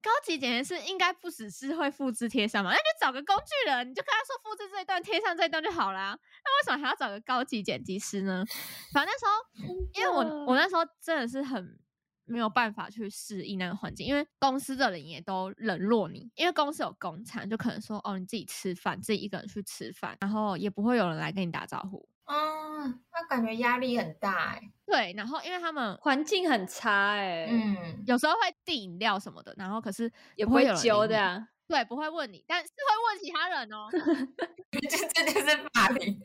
[0.00, 6.16] 高级剪辑师应该不只是会复制贴上嘛，那就找个工具人，你就跟他说复制这一段，贴上这一段就好啦。
[6.44, 8.44] 那为什么还要找个高级剪辑师呢？
[8.92, 11.78] 反正那时候，因为我我那时候真的是很
[12.24, 22.08] 没有办法去适应那个环境，因为公司的人也都冷落你，因为公司有公餐，就可能说哦你自己吃饭，自己一个人去吃饭，然后也不会有人来跟你打招呼。
[22.26, 24.72] 嗯，那感觉压力很大哎。
[24.84, 31.48] 对，然后因为他们环境很差哎，嗯，有时候会递饮料什么的，然后可是也不会揪的啊。
[31.68, 33.88] 对，不会问你，但是会问其他人哦。
[34.88, 36.20] 这这就是霸凌。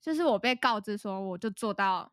[0.00, 2.12] 就是我被告知说，我就做到，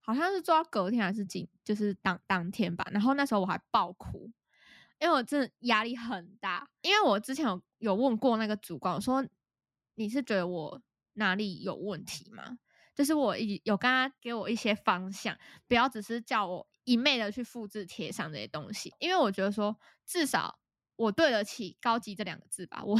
[0.00, 2.86] 好像是做到隔天还是今，就是当当天吧。
[2.90, 4.30] 然后那时候我还爆哭，
[4.98, 6.66] 因为我真的压力很大。
[6.80, 9.22] 因为我之前有有问过那个主管，我说
[9.96, 10.80] 你是觉得我
[11.16, 12.58] 哪里有问题吗？
[12.94, 15.36] 就是我已有跟他给我一些方向，
[15.68, 19.76] 不要只是叫我一昧的去复制贴上这些东西，因为我觉得说
[20.06, 20.58] 至少
[20.96, 22.82] 我对得起“高级”这两个字吧。
[22.82, 22.98] 我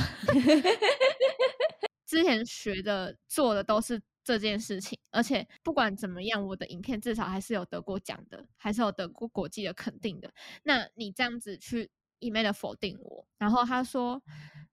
[2.05, 10.31] 之前学的做的都是这件事情，而且不管怎么样，我的影片至少还是有得过奖的，还是有得过国际的肯定的。
[10.62, 14.22] 那你这样子去一昧的否定我，然后他说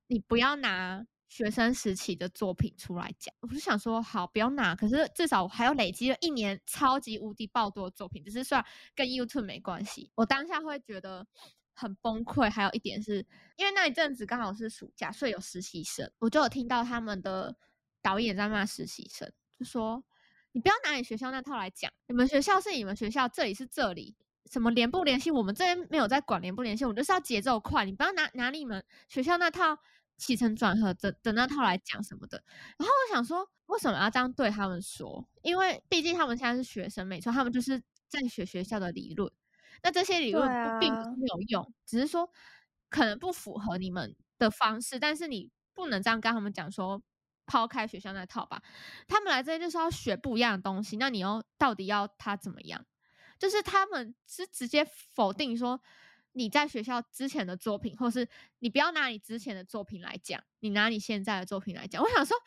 [0.08, 11.26] 你不要拿学生时期的作品出来讲，我就想说好不要拿，可是至少我还有累积了一年超级无敌爆多的作品，只是虽然跟 YouTube 没关系，我当下会觉得
[11.74, 12.48] 很崩溃。
[12.52, 17.58] 还有一点是因为那一阵子刚好是暑假，所以有实习生，我就有听到他们的
[18.04, 20.04] 导演在骂实习生，就说
[20.52, 24.16] 你不要拿你学校那套来讲，你们学校是你们学校，这里是这里。
[24.52, 25.32] 什么联不联系？
[25.32, 27.86] 我们这边没有在管联不联系，我们就是要节奏快。
[27.86, 29.80] 你不要拿拿你们学校那套
[30.18, 32.44] 起承转合的的那套来讲什么的。
[32.78, 35.28] 然后我想说，为什么要这样对他们说？
[35.42, 39.32] 因为毕竟他们现在是学生，没错，他们就是在学学校的理论。
[39.82, 40.48] 那这些理论
[40.80, 42.30] 并不没有用，只是说
[42.90, 47.02] 可能不符合你们的方式，但是你不能这样跟他们讲说。
[47.46, 48.64] 抛开学校那套吧，
[49.06, 52.86] 他们来这边就是要学不一样的东西，那你又到底要他怎么样？
[53.38, 55.82] 就是他们是直接否定说
[56.34, 58.28] 你在学校之前的作品，或是
[58.60, 62.04] 你不要拿你之前的作品来讲，你拿你现在的作品来讲。
[62.04, 62.38] 我想说，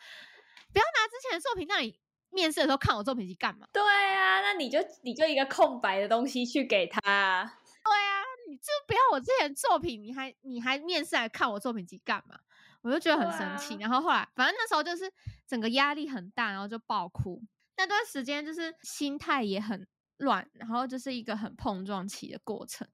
[0.71, 3.67] 不要拿之前的作品，那你面试的时候看我作品集干嘛？
[3.73, 12.37] 对啊，那你就你就一个空白的东西去给他对啊，你就不要我之前的作品，你还你还面试来看我作品集干嘛？
[12.81, 13.73] 我就觉得很生气。
[13.75, 15.11] 啊然后后来，反正那时候就是
[15.47, 17.41] 整个压力很大，然后就爆哭。
[17.77, 22.87] 那段时间就是心态也很乱，然后就是一个很碰撞期的过程，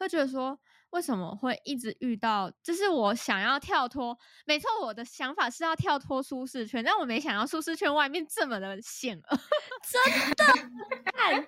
[0.00, 0.58] 会觉得说
[0.90, 9.38] 为什么会一直遇到，就是我想要跳脱，没错，我的想法是要跳脱舒适圈，但我没想到舒适圈外面这么的险恶。
[11.12, 11.44] 看真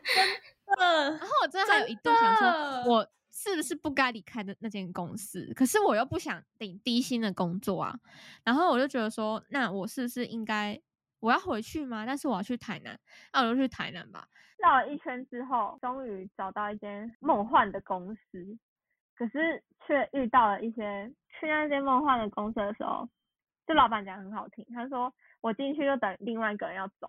[0.78, 5.52] 的然后我真的还有一度想说，我是不是不该离开的那间公司？
[5.56, 7.98] 可是我又不想领低薪的工作啊。
[8.44, 10.80] 然后我就觉得说，那我是不是应该
[11.22, 12.04] 我要回去吗？
[12.04, 12.98] 但是我要去台南，
[13.32, 14.26] 那我就去台南吧。
[14.58, 18.58] 绕了一圈之后，终于找到一间梦幻的公司，
[19.16, 23.08] 可是却遇到了一些去那间梦幻的公司的时候，
[23.66, 27.08] 就老板讲很好听，他说我进去就等另外一个人要走，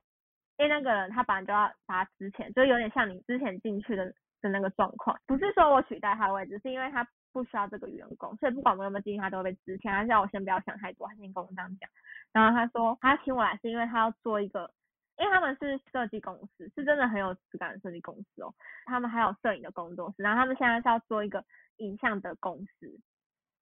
[0.57, 4.05] 因为那个人他本来就要把他之前，就有点像你之前进去的
[4.41, 9.91] 的那个状况，不是说我取代他的位置，是因为他不需要这个员工，所以不管我有没有进去，他都会被之前。
[9.91, 11.89] 他叫我先不要想太多，他先跟我这样讲。
[12.31, 14.71] 然后他说他请我来是因为他要做一个，
[15.17, 18.53] 因为他们是设计公司，是真的很有质感的设计公司哦。
[18.85, 21.43] 他们还有摄影的工作室，然后他们现在是要做一个
[21.77, 22.99] 影像的公司，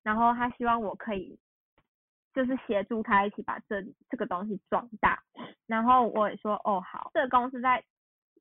[0.03, 1.39] 然后他希望我可以
[2.33, 5.23] 就是协助他一起把这这个东西壮大。
[5.65, 7.83] 然后我也说哦好，这个公司在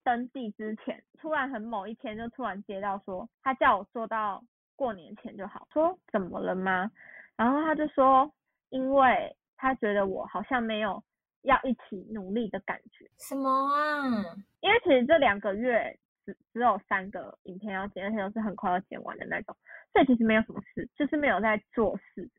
[0.03, 4.43] 登记之前，突然很某一天就突然接到说，他叫我做到
[4.81, 6.91] 过年前就好，说怎么了吗？
[7.37, 8.33] 然后他就说，
[8.71, 11.05] 因为他觉得我好像没有
[11.43, 14.25] 要一起努力的感觉，什么啊？
[14.61, 19.55] 因为其实这两个月只只有三个影片要剪，而且都是很快要剪完的那种，
[19.93, 22.31] 所以其实没有什么事，就是没有在做事。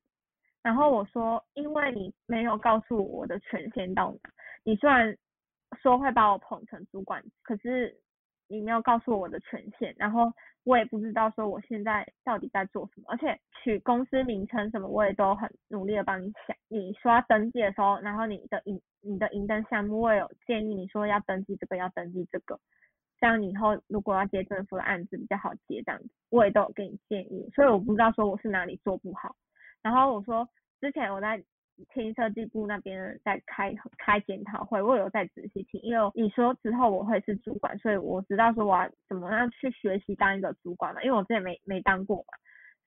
[0.63, 4.31] 然后我说，因为你没有告诉我我的权限到哪，
[4.63, 5.15] 你虽然
[5.79, 7.95] 说会把我捧成主管，可是
[8.51, 10.31] 你没有告诉我的权限，然后
[10.65, 16.55] 我也不知道说我现在到底在做什么，而且取公司名称什么我也都很努力的帮你想。
[16.67, 22.59] 你说要登记的时候，然后你的银你的银登项目我也有建议你说要登记这个要登记这个，
[23.19, 29.35] 这样你以后如果要接政府的案子比较好接，这样子我也都有给你建议，所以我不知道说我是哪里做不好。
[29.81, 30.47] 然后我说
[30.79, 31.43] 之前我在
[31.93, 42.37] 听设计部那边在开开检讨会，我有在仔细听，因为你说之后我会是主管，所以我知道说我要怎么样去学习当一个主管嘛，因为我之前没没当过嘛，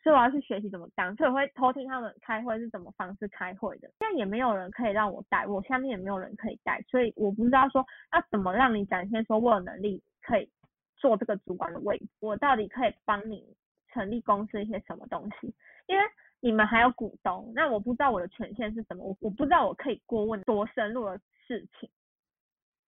[0.03, 3.91] 所以我要去学习怎么当，所以我会偷听他们开会是怎么方式开会的。
[3.99, 10.49] 现在也没有人可以让我带，我下面也没有人可以带，所以我不知道说要怎么让你展现说我有能力可以
[10.97, 13.45] 做这个主管的位置，我到底可以帮你
[13.93, 15.55] 成立公司一些什么东西？
[15.87, 16.03] 因为
[16.45, 21.89] 你们还有股东，那我不知道我的权限是什么，我我不知道我可以过问多深入的事情。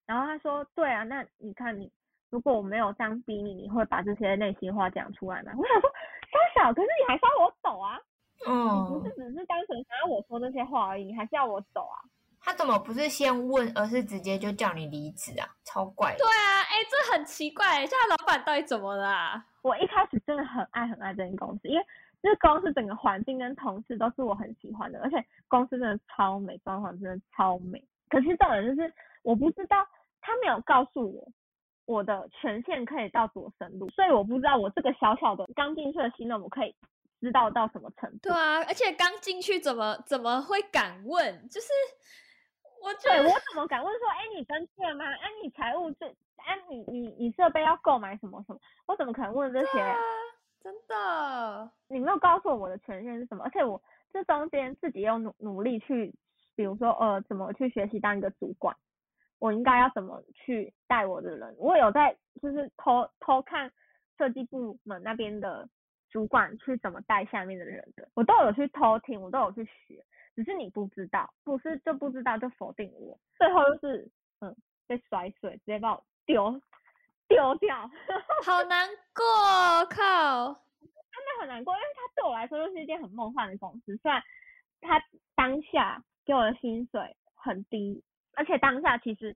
[0.05, 1.91] 然后他说，对啊，那你看你。
[2.29, 5.53] 如果我没有这样逼你，你会把这些内心话讲出来吗？
[5.57, 5.89] 我想说，
[6.55, 8.01] 小小，可是你还是要我走啊，
[8.47, 12.03] 嗯，你不是只是单纯想要我说这些话而已，你还是要我走啊？
[12.41, 15.47] 他怎么不是先问，而是直接就叫你离职啊？
[15.65, 16.17] 超怪！
[16.19, 19.41] 对啊，哎，这很奇怪，现在老板到底怎么了？
[19.63, 21.87] 我一开始真的很爱很爱这间公司，因为
[22.27, 27.83] 这公司整个环境跟同事都是我很喜欢的，而且公司真的超美，装潢真的超美。
[28.09, 29.87] 可是重点就是我不知道，
[30.21, 31.29] 他没有告诉我。
[31.87, 36.75] 我的权限可以到多深入，所以我不知道我这个小小的刚进去的新人，我可以
[37.21, 38.29] 知道到什么程度。
[38.29, 41.49] 对啊，而且刚进去怎么怎么会敢问？
[41.49, 41.69] 就是
[42.83, 45.05] 我对我怎么敢问说，哎，你登记了吗？
[45.05, 46.09] 哎，你财务这，
[46.39, 48.59] 哎，你你你设备要购买什么什么？
[48.89, 49.97] 我怎么可能问这些？
[50.67, 53.45] 真的，你没有告诉我我的权限是什么？
[53.45, 53.81] 而且我
[54.13, 56.13] 这中间自己要努努力去，
[56.57, 58.77] 比如说呃，怎么去学习当一个主管。
[59.39, 61.55] 我应该要怎么去带我的人？
[61.59, 63.71] 我有在就是偷偷看
[64.19, 65.69] 设计部门那边的
[66.11, 70.05] 主管去怎么带下面的人的，我都有去偷听，我都有去学，
[70.35, 74.11] 只是你不知道，不是就不知道就否定我，最后就是
[74.41, 74.53] 嗯
[74.89, 76.61] 被甩水，直接把我丢
[77.29, 77.91] 丢掉，
[78.45, 79.25] 好难过，
[79.87, 84.23] 靠，真的很难过，因为他对我来说就是一件很梦幻的公司，虽然
[84.81, 85.03] 他
[85.35, 88.03] 当下给我的薪水很低。
[88.39, 89.35] 而且当下其实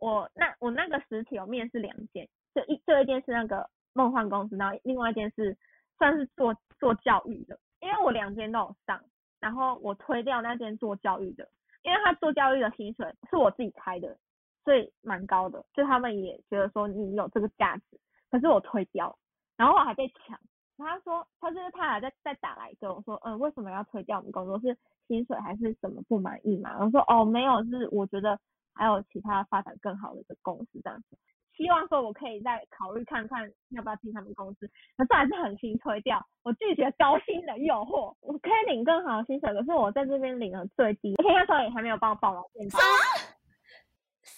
[0.00, 5.54] 我那我那个实体有面试两间，就一这一间是那个梦幻公司，然后另外一件是
[5.98, 9.04] 算是做做教育的，因为我两间都有上，
[9.40, 11.46] 然后我推掉那间做教育的，
[11.82, 14.16] 因为他做教育的薪水是我自己开的，
[14.64, 18.00] 所以蛮高的，就他们也觉得说你有这个价值，
[18.30, 19.16] 可是我推掉，
[19.56, 20.38] 然后我还被抢，
[20.78, 24.76] 他说他就是他还在在打来跟我说，嗯，为什么要推掉我们工作是？
[25.08, 26.76] 薪水还是什么不满意嘛？
[26.78, 28.38] 我说哦没有，是我觉得
[28.74, 31.18] 还有其他发展更好的一个公司这样子，
[31.56, 34.70] 希望说我可以再考虑看看要不要进他们公司。
[34.96, 42.78] 可是还是很心推掉，我拒绝高薪的诱惑，我可以领更好的薪水，可是我在这边领了最低，而且那时候也还没有帮我报劳健保。
[42.78, 43.29] 什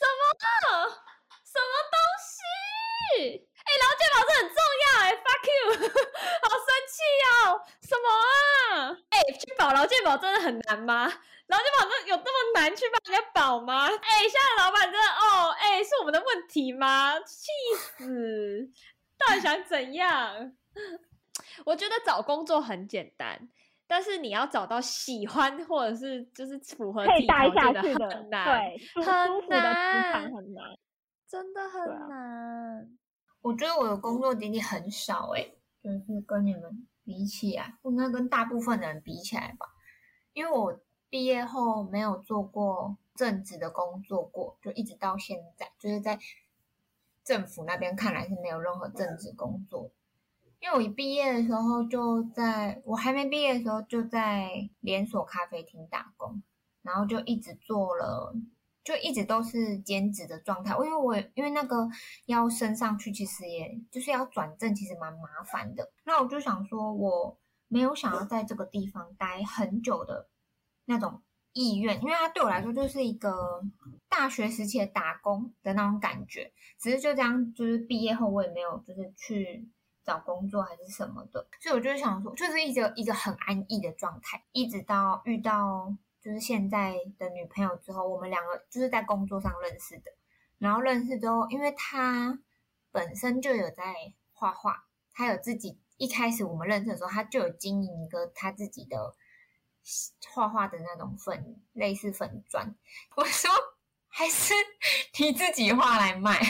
[0.06, 0.20] 么？
[0.38, 0.88] 什么？
[1.44, 3.48] 什么东西？
[3.62, 5.60] 哎，劳健保是很重要哎，fuck you，
[6.42, 6.94] 好生气
[7.28, 7.62] 哦！
[7.80, 8.96] 什么啊？
[9.10, 11.04] 哎，去保劳健保真的很难吗？
[11.46, 13.86] 劳健保真有这么难去帮人家保吗？
[13.86, 17.20] 哎，现在老板真的哦，哎，是我们的问题吗？
[17.20, 17.46] 气
[17.76, 18.70] 死！
[19.18, 20.52] 到底想怎样？
[21.66, 23.48] 我觉得找工作很简单，
[23.94, 27.50] 但是你要找到喜欢或者是就是符合自己条
[27.82, 30.64] 件的很难，对，很难，很难，
[31.28, 32.88] 真的很难。
[33.42, 39.66] 我觉得我的工作经历很少诶，就是跟你们比起来，应该跟大部分的人比起来吧。
[40.32, 40.80] 因为我
[41.10, 46.18] 毕业后没有做过正职的工作过，就一直到现在，就是在
[47.22, 49.90] 政府那边看来是没有任何正职工作。
[50.62, 56.42] 因为我一毕业的时候就在我还没毕业的时候就在连锁咖啡厅打工，
[56.82, 58.34] 然后就一直做了。
[58.84, 61.88] 就一直都是兼职的状态，因为我因为那个
[62.26, 65.20] 要升上去，其实也就是要转正，其实蛮麻
[65.52, 65.88] 烦的。
[66.02, 67.38] 那我就想说，我
[67.68, 70.28] 没有想要在这个地方待很久的
[70.86, 73.62] 那种意愿，因为它对我来说就是一个
[74.08, 76.52] 大学时期的打工的那种感觉。
[76.80, 79.68] 只是就这样，就是毕业后我也没有就是去
[80.04, 85.94] 找工作还是什么的，所以我就想说，就是一直一个很安逸的状态，一直到遇到。
[86.20, 90.12] 就是现在的女朋友之后，我们两个就是在工作上认识的。
[90.58, 92.38] 然后认识之后，因为他
[92.92, 93.96] 本身就有在
[94.32, 99.16] 画画，他有自己一开始我们认识的时候，他就有经营一个他自己的
[100.32, 102.72] 画画的那种粉，类似粉砖。
[103.16, 103.50] 我说
[104.06, 104.54] 还是
[105.18, 106.38] 你自己画来卖。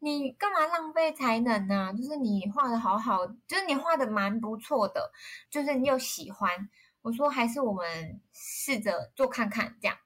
[0.00, 1.92] 你干嘛浪费才能呢？
[1.92, 5.10] 就是你画的好好，就是你画的蛮不错的，
[5.50, 6.68] 就是你又喜欢。
[7.02, 9.96] 我说还是我们试着做看看这样。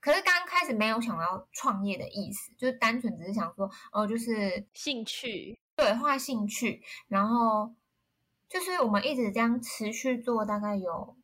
[0.00, 6.82] 可是刚开始没有想要创业的意思，就是单纯只是想说，哦，就是兴趣，对，画兴趣。
[7.08, 7.74] 然后
[8.48, 11.16] 就是我们一直这样持续做，大概有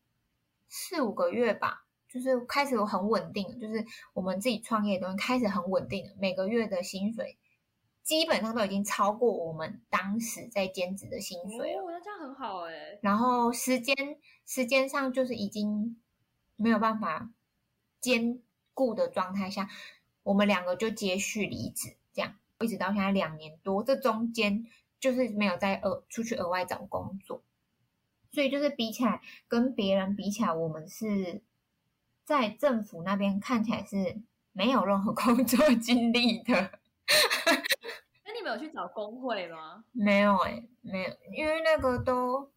[0.69, 7.39] 四五个月吧，就是开始有很稳定，就是我们自己创业的东西开始很稳定，每个月的薪水。
[8.07, 11.83] 基本上都已经超过我们当时在兼职的薪水了。
[11.83, 12.97] 哦，那这样很好哎。
[13.03, 13.97] 然后时间
[14.47, 16.01] 时间上就是已经
[16.55, 17.33] 没有办法
[18.01, 18.41] 兼
[18.75, 19.69] 顾的状态下，
[20.23, 24.65] 我们两个就接续离职，这样一直到现在两年多，这中间
[25.01, 27.43] 就是没有再额出去额外找工作，
[28.31, 31.43] 所以就是比起来跟别人比起来，我们是
[32.25, 36.79] 在政府那边看起来是没有任何工作经历的。
[38.47, 39.85] 那你们有去找工会吗？
[39.91, 42.49] 没有哎、没有，因为那个都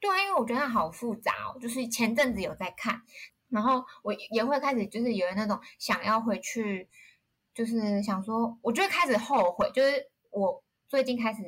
[0.00, 1.58] 对啊，因为我觉得它好复杂哦。
[1.60, 3.02] 就是前阵子有在看，
[3.50, 6.88] 然后我也会开始就是有那种想要回去，
[7.54, 11.42] 就是想说，我就会开始后悔，就是我最近开始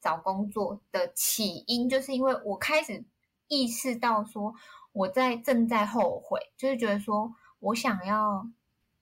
[0.00, 3.04] 找工作的起因，就是因为我开始
[3.48, 4.54] 意识到说
[4.92, 8.48] 我在正在后悔，就是觉得说我想要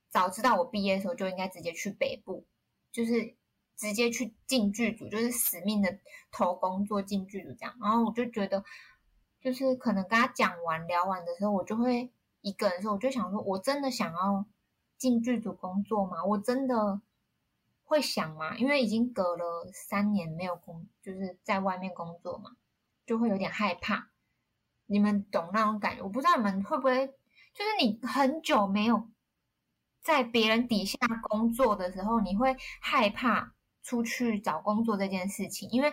[0.09, 2.47] 早知道我毕业的时候就应该直接去北部，
[2.91, 3.35] 就是
[3.81, 5.99] 直接去进剧组，就是死命的
[6.31, 7.75] 投工作进剧组这样。
[7.81, 8.63] 然后我就觉得，
[9.41, 12.13] 就是可能跟他讲完聊完的时候，我就会
[12.43, 14.45] 一个人的时候，我就想说，我真的想要
[14.99, 16.23] 进剧组工作吗？
[16.23, 17.01] 我真的
[17.85, 18.55] 会想吗？
[18.59, 22.51] 因为已经隔了三年没有工，就是在外面工作嘛，
[23.07, 24.11] 就会有点害怕。
[24.85, 26.03] 你们懂那种感觉？
[26.03, 27.07] 我不知道你们会不会，
[27.55, 29.09] 就是你很久没有
[30.03, 30.99] 在别人底下
[31.31, 35.93] 工作的时候，你会害怕出去找工作这件事情，因为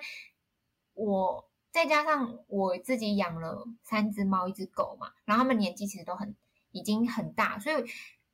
[0.94, 6.36] 我再加上我自己养了三只猫、一只狗嘛，然后它们年纪其实都很
[6.72, 7.76] 已经很大，所以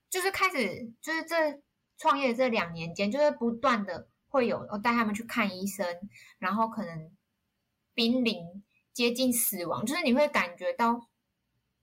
[0.10, 1.62] 就是开始就是这
[1.98, 5.86] 创业这两年间，就是不断的会有我带他们去看医生，
[6.40, 7.12] 然后可能
[7.94, 11.08] 濒临接近死亡，就是你会感觉到。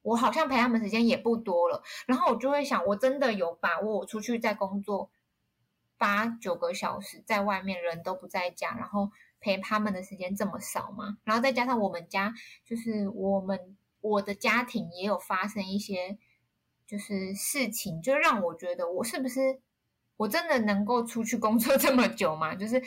[0.02, 5.10] 我好像陪他们时间也不多了，然后我就会想，我真的有把握我出去再工作
[6.00, 11.18] 八九个小时，在外面人都不在家，然后陪他们的时间这么少吗？
[11.24, 12.32] 然后再加上我们家，
[12.64, 16.16] 就是我们我的家庭也有发生一些
[16.86, 19.60] 就是事情，就让我觉得我是不是
[20.16, 22.54] 我真的能够出去工作 这么久吗？
[22.54, 22.82] 就是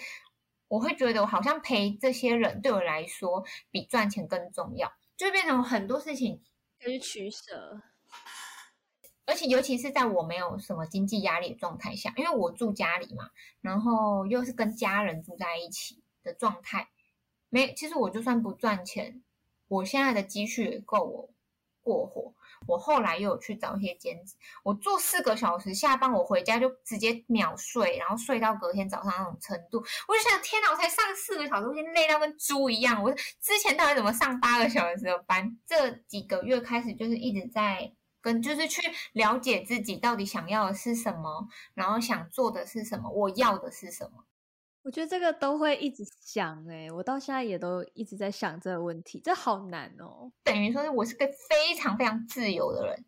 [0.68, 6.42] 我会觉得我好像陪这些人对我来说比赚钱更重要，就变成很多事情。
[6.80, 7.82] 可以取舍，
[9.26, 13.30] 而且尤其是在我没有什么经济压力的状态下，因为我住家里嘛，
[13.62, 16.90] 然后又是跟家人住在一起的状态，
[17.50, 19.24] 没，其实我就算不赚钱，
[19.68, 21.30] 我现在的积蓄也够我
[21.82, 22.34] 过活。
[22.66, 33.04] 我后来又有去找一些兼职，我做四个小时下班，我回家就直接秒睡，然后睡到隔天早上那种程度，我就想，天哪，我才上四个小时，我已经累到跟猪一样。
[33.04, 33.12] 我
[33.42, 35.60] 之前到底怎么上八个小时的班？
[35.68, 37.92] 这几个月开始就是一直在
[38.24, 44.26] 跟，就是去了解自己到底想要的是什么，然后想做的是什么，我要的是什么。
[44.84, 50.32] 我觉得这个都会一直想哎、我到现在也都一直在想这个问题，这好难哦。
[50.44, 53.06] 等于说是我是个非常非常自由的人，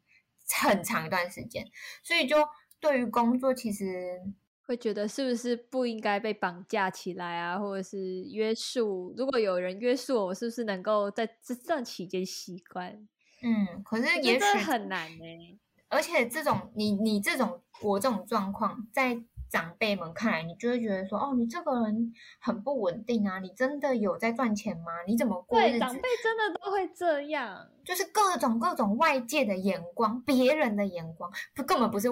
[0.64, 1.66] 很长一段时间，
[2.04, 2.38] 所以就
[2.80, 4.22] 对于工作其实
[4.66, 9.14] 会觉得是不是不应该被绑架起来啊，或者是约束？
[9.18, 13.06] 如果有人约束我，我是不是能够在这段期间习惯？
[13.42, 15.60] 嗯，可是也许很难呢、
[15.90, 19.18] 而且这种你你这种我这种状况，在
[19.48, 24.86] 长辈们看来，你就会觉得说，哦，你这个人很不稳定啊，你真的有在赚钱吗？
[25.08, 26.02] 你怎么过日对，长辈？
[26.24, 27.70] 真的都会这样。
[27.86, 32.10] 就是各种各种外界的眼光，别人的眼光，不根本不是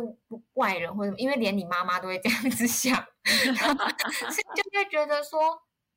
[0.54, 2.94] 外人或者，因为连你妈妈都会这样子想，
[3.58, 5.42] 然后所以就会觉得说，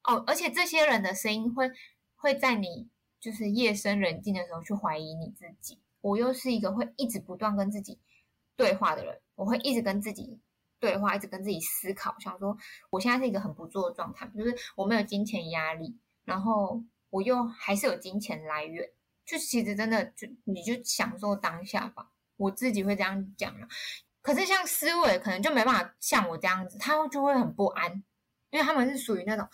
[0.04, 1.70] 哦，而且这些人的声音会
[2.16, 2.88] 会在你
[3.20, 5.80] 就是夜深人静的时候去怀疑你自己。
[6.00, 7.98] 我又是一个会一直不断跟自己
[8.56, 10.38] 对话的人，我会一直跟自己
[10.78, 12.56] 对话，一直跟自己思考，想说
[12.90, 18.88] 我现在是一个很不错的状态，就是我没有金钱压力，然后我又还是有金钱来源。
[19.24, 23.66] 就其实真的就你就享受当下吧，我自己会这样讲了。
[24.22, 27.92] 可是像思维可能就没办法像我这样子，他就会很不安，
[28.50, 29.48] 因为他们是属于那种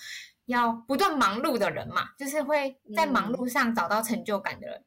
[0.46, 4.84] 要不断忙碌的人嘛，就是会在忙碌上找到成就感的人。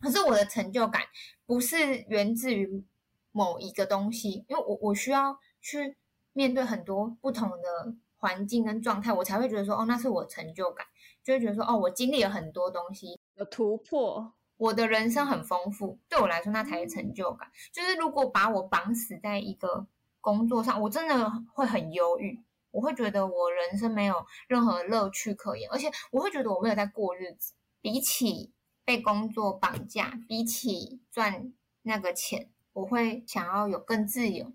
[0.00, 1.02] 可是我的成就感
[1.46, 2.84] 不是源自于
[3.30, 5.96] 某一个东西，因为我我需要去
[6.32, 10.86] 面对很多不同的环境跟状态，我才会觉得说，哦，那是我成就感，
[11.22, 17.48] 就会觉得说，哦，我经历了很多东西，有突破，我的人生很丰富，对我来说那才是成就感。
[17.72, 19.86] 就是如果把我绑死在一个
[20.20, 22.42] 工作上，我真的会很忧郁，
[22.72, 27.52] 我会觉得我人生没有任何乐趣可言，而且我会觉得我没有在过日子。
[27.80, 28.52] 比起
[28.84, 31.52] 被工作绑架，比起赚
[31.82, 34.52] 那个钱，我会想要有更自由、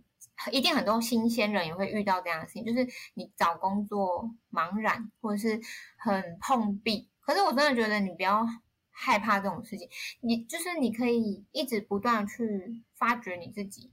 [0.50, 5.60] 一定很多新鲜人也会遇到这样的事情，就是你找工作茫然或者是
[5.98, 7.10] 很碰壁。
[7.20, 8.48] 可是我真的觉得你不要
[8.92, 9.90] 害怕这种事情，
[10.22, 13.92] 你就是你可以一直不断去发掘你自己。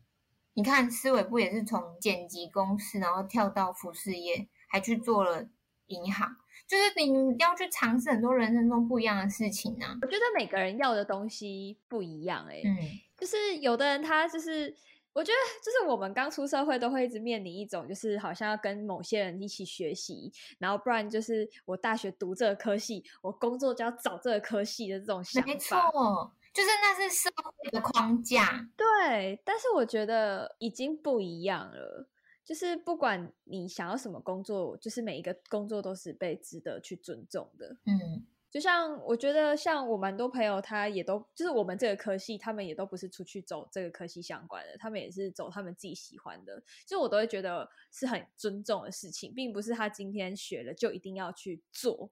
[0.54, 5.46] 你看思维不也是从剪辑公司，然后跳到服饰业，还去做了
[5.88, 6.36] 银行，
[6.66, 9.98] 就是你要去尝试很多人生中不一样的事情啊。
[10.00, 12.76] 我觉得每个人要的东西不一样、欸，嗯，
[13.18, 14.74] 就是有的人他就是，
[15.12, 25.90] 我觉得就是我们刚出社会都会一直面临一种，就是好像要跟某些人一起学习，然后不然就是我大学读这个科系，我工作就要找这个科系的这种想没法。
[25.90, 28.66] 错，就是那是社会的框架。
[28.76, 32.08] 对，但是我觉得已经不一样了。
[32.44, 37.74] 就是不管你想要什么工作，就是每一个工作都是被值得去尊重的。
[37.86, 46.62] 嗯，就像我觉得，像我蛮多朋友，他也都就是我们这个科系，他们也都不是出去走这个科系相关的，他们也是走他们自己喜欢的。
[46.86, 52.10] 就我都会觉得是很尊重的事情，并不是他今天学了就一定要去做。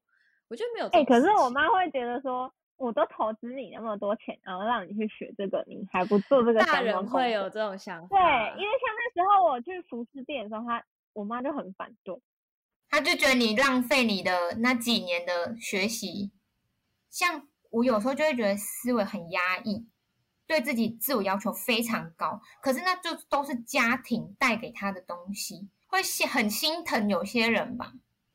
[0.48, 1.04] 我觉得没有哎。
[1.04, 2.50] 可是我妈会觉得说，
[2.82, 12.20] 我都投资你那么多钱，然后让你去学这个，你还不做这个大人会有这种想法对，因为像那时候我去服饰店的时候，他我妈就很反对。
[12.88, 16.32] 他就觉得你浪费你的那几年的学习。
[17.08, 19.86] 像我有时候就会觉得思维很压抑，
[20.48, 27.92] 对自己自我要求非常高，可是那就都是家庭带给他的东西，会心很心疼有些人吧。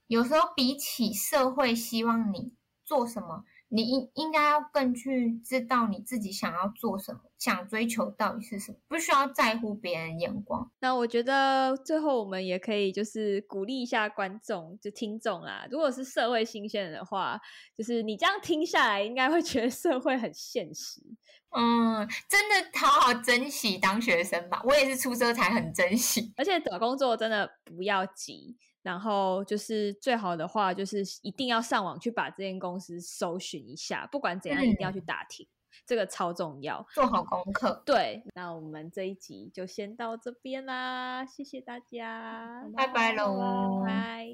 [0.07, 2.53] 有时候比起社会希望你
[2.85, 10.71] 做什么，你应应该要更去知道你自己想要做什么，想追求到底是什么，不需要在乎别人眼光。
[10.79, 15.67] 那我觉得最后我们也可以就是鼓励一下观众，就听众啦。
[15.69, 17.39] 如果是社会新鲜人的话，
[17.77, 21.01] 就是你这样听下来，应该会觉得社会很现实。
[21.49, 24.61] 嗯，真的好好珍惜当学生吧。
[24.65, 26.33] 我也是出社才很珍惜。
[26.35, 28.57] 而且找工作真的不要急，
[28.87, 35.45] 然后就是最好的话，就是一定要上网去把这间公司搜寻一下，不管怎样一定要去打听，
[35.85, 36.87] 这个超重要。
[36.93, 43.83] 做好功课，对，那我们这一集就先到这边啦，谢谢大家，拜拜喽。
[43.85, 44.25] 拜。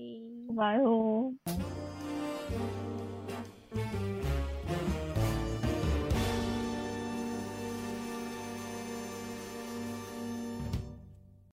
[0.50, 1.34] 拜拜喽。